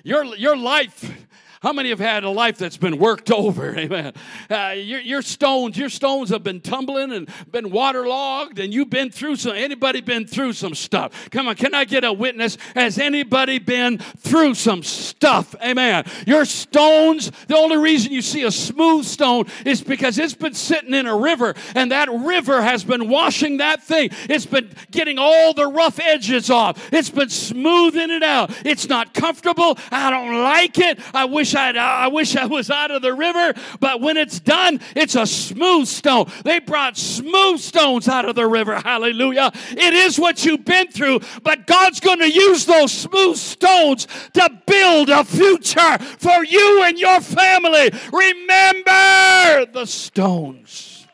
Your, 0.03 0.23
your 0.35 0.57
life 0.57 1.11
how 1.59 1.73
many 1.73 1.89
have 1.89 1.99
had 1.99 2.23
a 2.23 2.29
life 2.29 2.57
that's 2.57 2.77
been 2.77 2.97
worked 2.97 3.31
over? 3.31 3.75
Amen. 3.77 4.13
Uh, 4.49 4.75
your, 4.77 4.99
your, 4.99 5.21
stones, 5.21 5.77
your 5.77 5.89
stones 5.89 6.29
have 6.29 6.43
been 6.43 6.61
tumbling 6.61 7.11
and 7.11 7.29
been 7.51 7.71
waterlogged, 7.71 8.59
and 8.59 8.73
you've 8.73 8.89
been 8.89 9.09
through 9.09 9.37
some. 9.37 9.53
Anybody 9.53 10.01
been 10.01 10.27
through 10.27 10.53
some 10.53 10.75
stuff? 10.75 11.29
Come 11.31 11.47
on, 11.47 11.55
can 11.55 11.73
I 11.73 11.85
get 11.85 12.03
a 12.03 12.13
witness? 12.13 12.57
Has 12.75 12.99
anybody 12.99 13.57
been 13.57 13.97
through 13.97 14.53
some 14.53 14.83
stuff? 14.83 15.55
Amen. 15.63 16.05
Your 16.27 16.45
stones. 16.45 17.31
The 17.47 17.57
only 17.57 17.77
reason 17.77 18.11
you 18.11 18.21
see 18.21 18.43
a 18.43 18.51
smooth 18.51 19.05
stone 19.05 19.45
is 19.65 19.81
because 19.81 20.17
it's 20.19 20.35
been 20.35 20.53
sitting 20.53 20.93
in 20.93 21.07
a 21.07 21.17
river, 21.17 21.55
and 21.73 21.91
that 21.91 22.09
river 22.11 22.61
has 22.61 22.83
been 22.83 23.09
washing 23.09 23.57
that 23.57 23.81
thing. 23.81 24.11
It's 24.29 24.45
been 24.45 24.69
getting 24.91 25.17
all 25.17 25.53
the 25.53 25.67
rough 25.67 25.99
edges 25.99 26.51
off. 26.51 26.93
It's 26.93 27.09
been 27.09 27.29
smoothing 27.29 28.06
it 28.09 28.23
out. 28.23 28.51
It's 28.65 28.87
not 28.87 29.13
comfortable. 29.13 29.77
I 29.91 30.09
don't 30.09 30.43
like 30.43 30.77
it. 30.77 30.99
I 31.13 31.25
wish 31.25 31.55
I 31.55 31.69
uh, 31.71 31.79
I 31.79 32.07
wish 32.07 32.35
I 32.35 32.45
was 32.45 32.69
out 32.69 32.91
of 32.91 33.01
the 33.01 33.13
river, 33.13 33.53
but 33.79 34.01
when 34.01 34.17
it's 34.17 34.39
done, 34.39 34.79
it's 34.95 35.15
a 35.15 35.25
smooth 35.25 35.87
stone. 35.87 36.31
They 36.43 36.59
brought 36.59 36.97
smooth 36.97 37.59
stones 37.59 38.07
out 38.07 38.25
of 38.25 38.35
the 38.35 38.47
river. 38.47 38.75
Hallelujah. 38.75 39.51
It 39.71 39.93
is 39.93 40.19
what 40.19 40.45
you've 40.45 40.65
been 40.65 40.87
through, 40.87 41.21
but 41.43 41.67
God's 41.67 41.99
going 41.99 42.19
to 42.19 42.31
use 42.31 42.65
those 42.65 42.91
smooth 42.91 43.37
stones 43.37 44.07
to 44.33 44.49
build 44.65 45.09
a 45.09 45.23
future 45.23 45.97
for 46.19 46.43
you 46.45 46.83
and 46.83 46.97
your 46.97 47.21
family. 47.21 47.91
Remember 48.11 49.71
the 49.71 49.85
stones. 49.85 51.07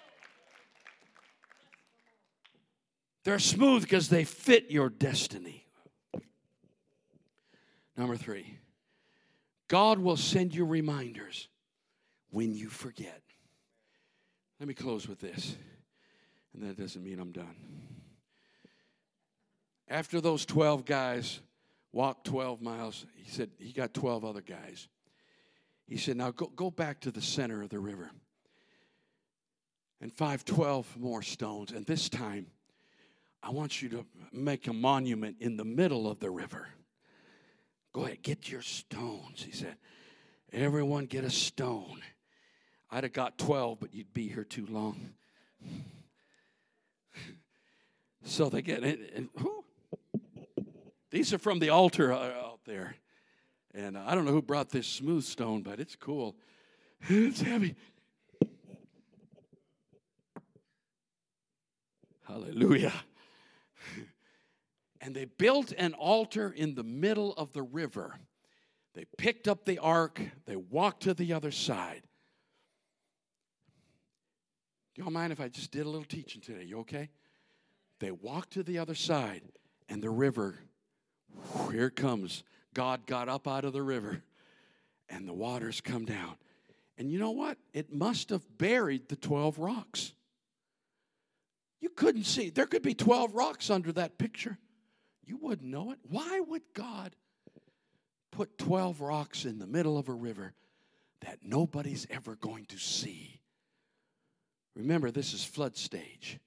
They're 3.23 3.39
smooth 3.39 3.84
because 3.84 4.10
they 4.10 4.25
fit 4.25 4.69
your 4.69 4.89
destiny. 4.89 5.62
Number 7.95 8.17
three, 8.17 8.58
God 9.67 9.99
will 9.99 10.17
send 10.17 10.56
you 10.56 10.65
reminders 10.65 11.47
when 12.32 12.53
you 12.53 12.69
forget. 12.69 13.21
Let 14.60 14.67
me 14.67 14.73
close 14.73 15.08
with 15.08 15.19
this, 15.19 15.56
and 16.53 16.63
that 16.63 16.77
doesn't 16.77 17.03
mean 17.03 17.19
I'm 17.19 17.32
done. 17.32 17.56
After 19.88 20.21
those 20.21 20.45
12 20.45 20.86
guys 20.86 21.39
walked 21.91 22.25
12 22.25 22.62
miles, 22.62 23.06
he 23.15 23.29
said 23.29 23.51
he 23.58 23.71
got 23.73 23.93
12 23.93 24.25
other 24.25 24.41
guys. 24.41 24.88
He 25.86 25.97
said, 25.97 26.17
Now 26.17 26.32
go, 26.32 26.47
go 26.47 26.71
back 26.71 27.01
to 27.01 27.12
the 27.12 27.21
center 27.21 27.62
of 27.62 27.69
the 27.69 27.79
river 27.79 28.10
and 30.03 30.12
five, 30.12 30.43
12 30.43 30.97
more 30.99 31.21
stones. 31.21 31.71
And 31.71 31.86
this 31.86 32.10
time, 32.10 32.47
I 33.41 33.51
want 33.51 33.82
you 33.82 33.88
to 33.89 34.06
make 34.34 34.67
a 34.67 34.73
monument 34.73 35.38
in 35.39 35.56
the 35.56 35.63
middle 35.63 36.12
of 36.12 36.19
the 36.19 36.29
river. 36.29 36.67
Go 37.93 38.06
ahead, 38.06 38.23
get 38.23 38.49
your 38.49 38.63
stones. 38.63 39.43
He 39.43 39.51
said, 39.51 39.75
Everyone 40.51 41.06
get 41.06 41.23
a 41.23 41.29
stone. 41.29 42.01
I'd 42.91 43.03
have 43.03 43.13
got 43.13 43.38
12, 43.38 43.79
but 43.79 43.93
you'd 43.93 44.13
be 44.13 44.27
here 44.27 44.43
too 44.43 44.67
long. 44.69 45.13
so 48.23 48.49
they 48.49 48.62
get 48.62 48.84
it. 48.84 49.13
And, 49.15 49.29
these 51.10 51.34
are 51.34 51.38
from 51.38 51.60
the 51.60 51.69
altar 51.69 52.12
uh, 52.12 52.17
out 52.17 52.60
there. 52.65 52.95
And 53.73 53.97
I 53.97 54.15
don't 54.15 54.25
know 54.25 54.32
who 54.32 54.41
brought 54.41 54.69
this 54.69 54.88
smooth 54.88 55.23
stone, 55.23 55.62
but 55.62 55.79
it's 55.79 55.95
cool. 55.95 56.36
It's 57.10 57.41
heavy. 57.41 57.75
Hallelujah 62.25 62.93
and 65.03 65.13
they 65.13 65.25
built 65.25 65.73
an 65.77 65.93
altar 65.93 66.49
in 66.55 66.75
the 66.75 66.83
middle 66.83 67.33
of 67.33 67.51
the 67.51 67.61
river. 67.61 68.15
They 68.95 69.05
picked 69.17 69.49
up 69.49 69.65
the 69.65 69.79
ark, 69.79 70.21
they 70.45 70.55
walked 70.55 71.03
to 71.03 71.13
the 71.13 71.33
other 71.33 71.51
side. 71.51 72.03
Do 74.95 75.01
y'all 75.01 75.11
mind 75.11 75.33
if 75.33 75.41
I 75.41 75.49
just 75.49 75.71
did 75.71 75.85
a 75.85 75.89
little 75.89 76.05
teaching 76.05 76.41
today? 76.41 76.63
You 76.63 76.79
okay? 76.79 77.09
They 77.99 78.11
walked 78.11 78.53
to 78.53 78.63
the 78.63 78.79
other 78.79 78.95
side, 78.95 79.41
and 79.89 80.01
the 80.01 80.09
river, 80.09 80.55
here 81.71 81.87
it 81.87 81.95
comes. 81.95 82.43
God 82.73 83.05
got 83.05 83.27
up 83.27 83.47
out 83.47 83.65
of 83.65 83.73
the 83.73 83.81
river, 83.81 84.23
and 85.09 85.27
the 85.27 85.33
waters 85.33 85.81
come 85.81 86.05
down. 86.05 86.35
And 86.97 87.11
you 87.11 87.19
know 87.19 87.31
what? 87.31 87.57
It 87.73 87.91
must 87.91 88.29
have 88.29 88.43
buried 88.57 89.09
the 89.09 89.15
12 89.15 89.59
rocks. 89.59 90.13
You 91.81 91.89
couldn't 91.89 92.25
see. 92.25 92.51
There 92.51 92.67
could 92.67 92.83
be 92.83 92.93
12 92.93 93.33
rocks 93.33 93.69
under 93.69 93.91
that 93.93 94.17
picture. 94.17 94.59
You 95.25 95.38
wouldn't 95.38 95.69
know 95.69 95.91
it. 95.91 95.99
Why 96.09 96.39
would 96.39 96.63
God 96.73 97.15
put 98.31 98.57
12 98.57 99.01
rocks 99.01 99.45
in 99.45 99.59
the 99.59 99.67
middle 99.67 99.97
of 99.97 100.09
a 100.09 100.13
river 100.13 100.53
that 101.21 101.39
nobody's 101.43 102.05
ever 102.09 102.36
going 102.36 102.65
to 102.65 102.77
see? 102.77 103.39
Remember, 104.75 105.12
this 105.12 105.33
is 105.33 105.43
flood 105.43 105.77
stage. 105.77 106.39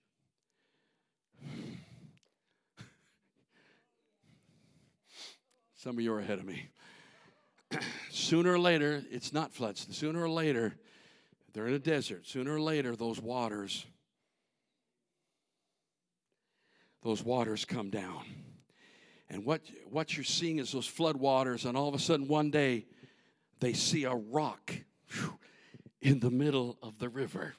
Some 5.76 5.98
of 5.98 6.00
you 6.02 6.12
are 6.12 6.18
ahead 6.18 6.40
of 6.40 6.44
me. 6.44 6.68
sooner 8.10 8.54
or 8.54 8.58
later, 8.58 9.04
it's 9.10 9.32
not 9.32 9.52
floods. 9.52 9.86
Sooner 9.90 10.20
or 10.20 10.28
later, 10.28 10.74
they're 11.52 11.68
in 11.68 11.74
a 11.74 11.78
desert. 11.78 12.26
Sooner 12.26 12.54
or 12.54 12.60
later, 12.60 12.96
those 12.96 13.20
waters, 13.20 13.86
those 17.02 17.22
waters 17.22 17.64
come 17.64 17.90
down. 17.90 18.24
And 19.28 19.44
what, 19.44 19.62
what 19.90 20.16
you're 20.16 20.24
seeing 20.24 20.58
is 20.58 20.72
those 20.72 20.86
flood 20.86 21.16
waters, 21.16 21.64
and 21.64 21.76
all 21.76 21.88
of 21.88 21.94
a 21.94 21.98
sudden, 21.98 22.28
one 22.28 22.50
day, 22.50 22.86
they 23.60 23.72
see 23.72 24.04
a 24.04 24.14
rock 24.14 24.72
whew, 25.10 25.38
in 26.00 26.20
the 26.20 26.30
middle 26.30 26.78
of 26.82 26.98
the 26.98 27.08
river. 27.08 27.54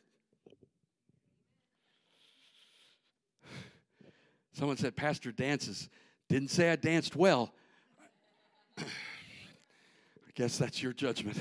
Someone 4.53 4.77
said, 4.77 4.95
Pastor 4.95 5.31
dances. 5.31 5.89
Didn't 6.29 6.49
say 6.49 6.71
I 6.71 6.75
danced 6.75 7.15
well. 7.15 7.53
I 8.77 8.83
guess 10.35 10.57
that's 10.57 10.81
your 10.81 10.93
judgment 10.93 11.37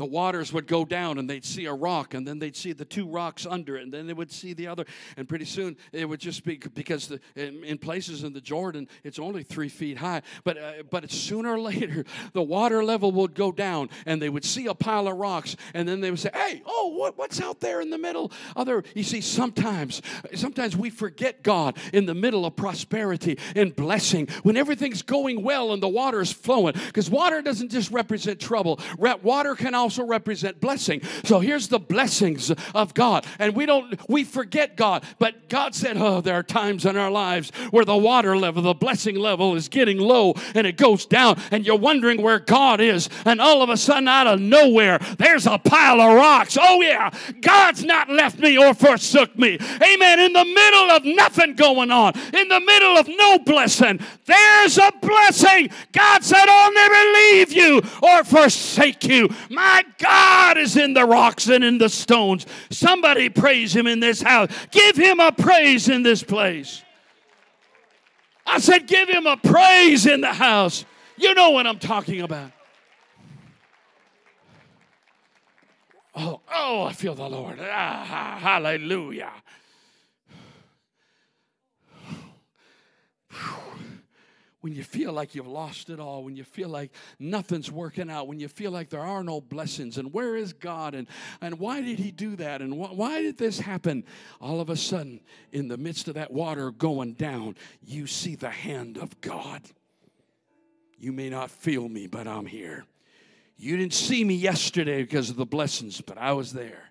the 0.00 0.06
waters 0.06 0.50
would 0.50 0.66
go 0.66 0.86
down 0.86 1.18
and 1.18 1.28
they'd 1.28 1.44
see 1.44 1.66
a 1.66 1.74
rock 1.74 2.14
and 2.14 2.26
then 2.26 2.38
they'd 2.38 2.56
see 2.56 2.72
the 2.72 2.86
two 2.86 3.06
rocks 3.06 3.44
under 3.44 3.76
it 3.76 3.82
and 3.82 3.92
then 3.92 4.06
they 4.06 4.14
would 4.14 4.32
see 4.32 4.54
the 4.54 4.66
other. 4.66 4.86
And 5.18 5.28
pretty 5.28 5.44
soon 5.44 5.76
it 5.92 6.08
would 6.08 6.20
just 6.20 6.42
be 6.42 6.56
because 6.56 7.08
the, 7.08 7.20
in, 7.36 7.62
in, 7.64 7.76
places 7.76 8.24
in 8.24 8.32
the 8.32 8.40
jordan 8.40 8.88
it's 9.04 9.18
only 9.18 9.42
three 9.42 9.68
feet 9.68 9.98
high. 9.98 10.22
But 10.42 10.56
uh, 10.56 10.72
but 10.90 11.10
sooner 11.10 11.52
or 11.52 11.60
later 11.70 12.06
the 12.32 12.40
water 12.40 12.82
level 12.82 13.12
would 13.12 13.34
go 13.34 13.52
down 13.52 13.90
and 14.06 14.22
they 14.22 14.30
would 14.30 14.42
see 14.42 14.68
a 14.68 14.74
pile 14.74 15.06
of 15.06 15.18
rocks 15.18 15.54
and 15.74 15.86
then 15.86 16.00
they 16.00 16.10
would 16.10 16.18
say 16.18 16.30
hey 16.32 16.62
oh 16.64 16.94
what, 16.96 17.18
what's 17.18 17.38
out 17.38 17.60
there 17.60 17.82
in 17.82 17.90
the 17.90 17.98
middle? 17.98 18.32
Other 18.56 18.82
you 18.94 19.02
see 19.02 19.20
sometimes 19.20 20.00
sometimes 20.34 20.78
we 20.78 20.88
forget 20.88 21.42
god 21.42 21.76
in 21.92 22.06
the 22.06 22.14
middle 22.14 22.46
of 22.46 22.56
prosperity 22.56 23.38
and 23.54 23.76
blessing 23.76 24.28
when 24.44 24.56
everything's 24.56 25.02
going 25.02 25.42
well 25.42 25.74
and 25.74 25.82
the 25.82 25.88
water 25.88 26.22
is 26.22 26.32
flowing. 26.32 26.72
Because 26.86 27.10
water 27.10 27.42
doesn't 27.42 27.70
just 27.70 27.90
represent 27.90 28.40
trouble. 28.40 28.80
Water 28.98 29.54
can 29.54 29.74
also 29.74 29.89
also 29.90 30.04
represent 30.04 30.60
blessing. 30.60 31.00
So 31.24 31.40
here's 31.40 31.66
the 31.66 31.80
blessings 31.80 32.52
of 32.76 32.94
God. 32.94 33.26
And 33.40 33.56
we 33.56 33.66
don't, 33.66 33.98
we 34.08 34.22
forget 34.22 34.76
God. 34.76 35.02
But 35.18 35.48
God 35.48 35.74
said, 35.74 35.96
oh, 35.96 36.20
there 36.20 36.36
are 36.36 36.44
times 36.44 36.86
in 36.86 36.96
our 36.96 37.10
lives 37.10 37.50
where 37.72 37.84
the 37.84 37.96
water 37.96 38.36
level, 38.36 38.62
the 38.62 38.72
blessing 38.72 39.16
level 39.16 39.56
is 39.56 39.68
getting 39.68 39.98
low 39.98 40.34
and 40.54 40.64
it 40.64 40.76
goes 40.76 41.06
down. 41.06 41.40
And 41.50 41.66
you're 41.66 41.76
wondering 41.76 42.22
where 42.22 42.38
God 42.38 42.80
is. 42.80 43.08
And 43.24 43.40
all 43.40 43.62
of 43.62 43.68
a 43.68 43.76
sudden, 43.76 44.06
out 44.06 44.28
of 44.28 44.40
nowhere, 44.40 45.00
there's 45.18 45.48
a 45.48 45.58
pile 45.58 46.00
of 46.00 46.14
rocks. 46.14 46.56
Oh, 46.60 46.80
yeah, 46.80 47.10
God's 47.40 47.82
not 47.82 48.08
left 48.08 48.38
me 48.38 48.56
or 48.56 48.74
forsook 48.74 49.36
me. 49.36 49.58
Amen. 49.60 50.20
In 50.20 50.32
the 50.32 50.44
middle 50.44 50.90
of 50.92 51.04
nothing 51.04 51.56
going 51.56 51.90
on, 51.90 52.12
in 52.32 52.46
the 52.46 52.60
middle 52.60 52.96
of 52.96 53.08
no 53.08 53.40
blessing, 53.40 53.98
there's 54.24 54.78
a 54.78 54.92
blessing. 55.02 55.70
God 55.90 56.22
said, 56.22 56.44
I'll 56.48 56.72
never 56.72 57.12
leave 57.12 57.52
you 57.52 57.82
or 58.00 58.22
forsake 58.22 59.08
you. 59.08 59.28
My 59.48 59.79
my 59.80 59.92
God 59.98 60.58
is 60.58 60.76
in 60.76 60.94
the 60.94 61.04
rocks 61.04 61.48
and 61.48 61.64
in 61.64 61.78
the 61.78 61.88
stones. 61.88 62.46
Somebody 62.70 63.28
praise 63.28 63.74
him 63.74 63.86
in 63.86 64.00
this 64.00 64.20
house. 64.20 64.50
Give 64.70 64.96
him 64.96 65.20
a 65.20 65.32
praise 65.32 65.88
in 65.88 66.02
this 66.02 66.22
place. 66.22 66.82
I 68.46 68.58
said, 68.58 68.86
give 68.86 69.08
him 69.08 69.26
a 69.26 69.36
praise 69.36 70.06
in 70.06 70.20
the 70.20 70.32
house. 70.32 70.84
You 71.16 71.34
know 71.34 71.50
what 71.50 71.66
I'm 71.66 71.78
talking 71.78 72.20
about. 72.20 72.52
Oh, 76.14 76.40
oh, 76.52 76.82
I 76.82 76.92
feel 76.92 77.14
the 77.14 77.28
Lord. 77.28 77.58
Ah, 77.60 78.38
hallelujah. 78.40 79.30
When 84.60 84.74
you 84.74 84.82
feel 84.82 85.12
like 85.12 85.34
you've 85.34 85.46
lost 85.46 85.88
it 85.88 85.98
all, 85.98 86.22
when 86.22 86.36
you 86.36 86.44
feel 86.44 86.68
like 86.68 86.92
nothing's 87.18 87.70
working 87.70 88.10
out, 88.10 88.28
when 88.28 88.38
you 88.38 88.48
feel 88.48 88.70
like 88.70 88.90
there 88.90 89.00
are 89.00 89.24
no 89.24 89.40
blessings, 89.40 89.96
and 89.96 90.12
where 90.12 90.36
is 90.36 90.52
God, 90.52 90.94
and, 90.94 91.08
and 91.40 91.58
why 91.58 91.80
did 91.80 91.98
He 91.98 92.10
do 92.10 92.36
that, 92.36 92.60
and 92.60 92.72
wh- 92.74 92.96
why 92.96 93.22
did 93.22 93.38
this 93.38 93.58
happen? 93.58 94.04
All 94.40 94.60
of 94.60 94.68
a 94.68 94.76
sudden, 94.76 95.20
in 95.52 95.68
the 95.68 95.78
midst 95.78 96.08
of 96.08 96.14
that 96.14 96.30
water 96.30 96.70
going 96.70 97.14
down, 97.14 97.56
you 97.82 98.06
see 98.06 98.34
the 98.34 98.50
hand 98.50 98.98
of 98.98 99.18
God. 99.20 99.62
You 100.98 101.12
may 101.12 101.30
not 101.30 101.50
feel 101.50 101.88
me, 101.88 102.06
but 102.06 102.26
I'm 102.26 102.44
here. 102.44 102.84
You 103.56 103.76
didn't 103.76 103.94
see 103.94 104.24
me 104.24 104.34
yesterday 104.34 105.02
because 105.02 105.30
of 105.30 105.36
the 105.36 105.46
blessings, 105.46 106.00
but 106.00 106.18
I 106.18 106.32
was 106.32 106.52
there. 106.52 106.89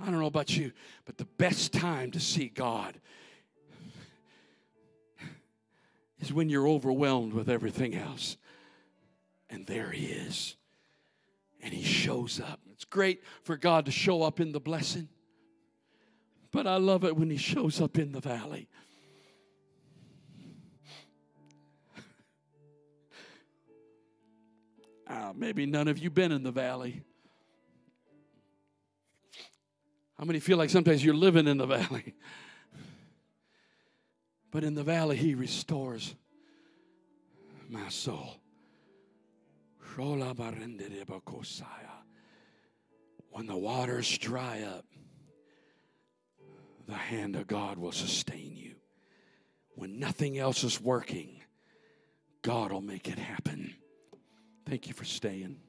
I 0.00 0.06
don't 0.06 0.20
know 0.20 0.26
about 0.26 0.56
you, 0.56 0.72
but 1.04 1.16
the 1.16 1.24
best 1.24 1.72
time 1.72 2.10
to 2.12 2.20
see 2.20 2.48
God 2.48 3.00
is 6.20 6.32
when 6.32 6.48
you're 6.48 6.68
overwhelmed 6.68 7.32
with 7.32 7.48
everything 7.48 7.94
else. 7.94 8.36
And 9.48 9.66
there 9.66 9.90
He 9.90 10.06
is. 10.06 10.56
And 11.62 11.72
He 11.72 11.82
shows 11.82 12.40
up. 12.40 12.60
It's 12.72 12.84
great 12.84 13.22
for 13.42 13.56
God 13.56 13.86
to 13.86 13.90
show 13.90 14.22
up 14.22 14.38
in 14.38 14.52
the 14.52 14.60
blessing, 14.60 15.08
but 16.52 16.66
I 16.66 16.76
love 16.76 17.04
it 17.04 17.16
when 17.16 17.30
He 17.30 17.38
shows 17.38 17.80
up 17.80 17.98
in 17.98 18.12
the 18.12 18.20
valley. 18.20 18.68
Uh, 25.08 25.32
maybe 25.34 25.66
none 25.66 25.88
of 25.88 25.98
you 25.98 26.10
been 26.10 26.32
in 26.32 26.42
the 26.42 26.50
valley. 26.50 27.02
How 30.18 30.24
many 30.24 30.40
feel 30.40 30.56
like 30.56 30.70
sometimes 30.70 31.04
you're 31.04 31.14
living 31.14 31.46
in 31.46 31.58
the 31.58 31.66
valley? 31.66 32.14
But 34.52 34.64
in 34.64 34.74
the 34.74 34.84
valley, 34.84 35.16
He 35.16 35.34
restores 35.34 36.14
my 37.68 37.88
soul. 37.88 38.36
When 43.30 43.46
the 43.46 43.56
waters 43.56 44.16
dry 44.16 44.62
up, 44.62 44.86
the 46.86 46.94
hand 46.94 47.36
of 47.36 47.46
God 47.46 47.76
will 47.76 47.92
sustain 47.92 48.56
you. 48.56 48.76
When 49.74 49.98
nothing 49.98 50.38
else 50.38 50.64
is 50.64 50.80
working, 50.80 51.42
God 52.40 52.72
will 52.72 52.80
make 52.80 53.08
it 53.08 53.18
happen. 53.18 53.74
Thank 54.64 54.88
you 54.88 54.94
for 54.94 55.04
staying. 55.04 55.60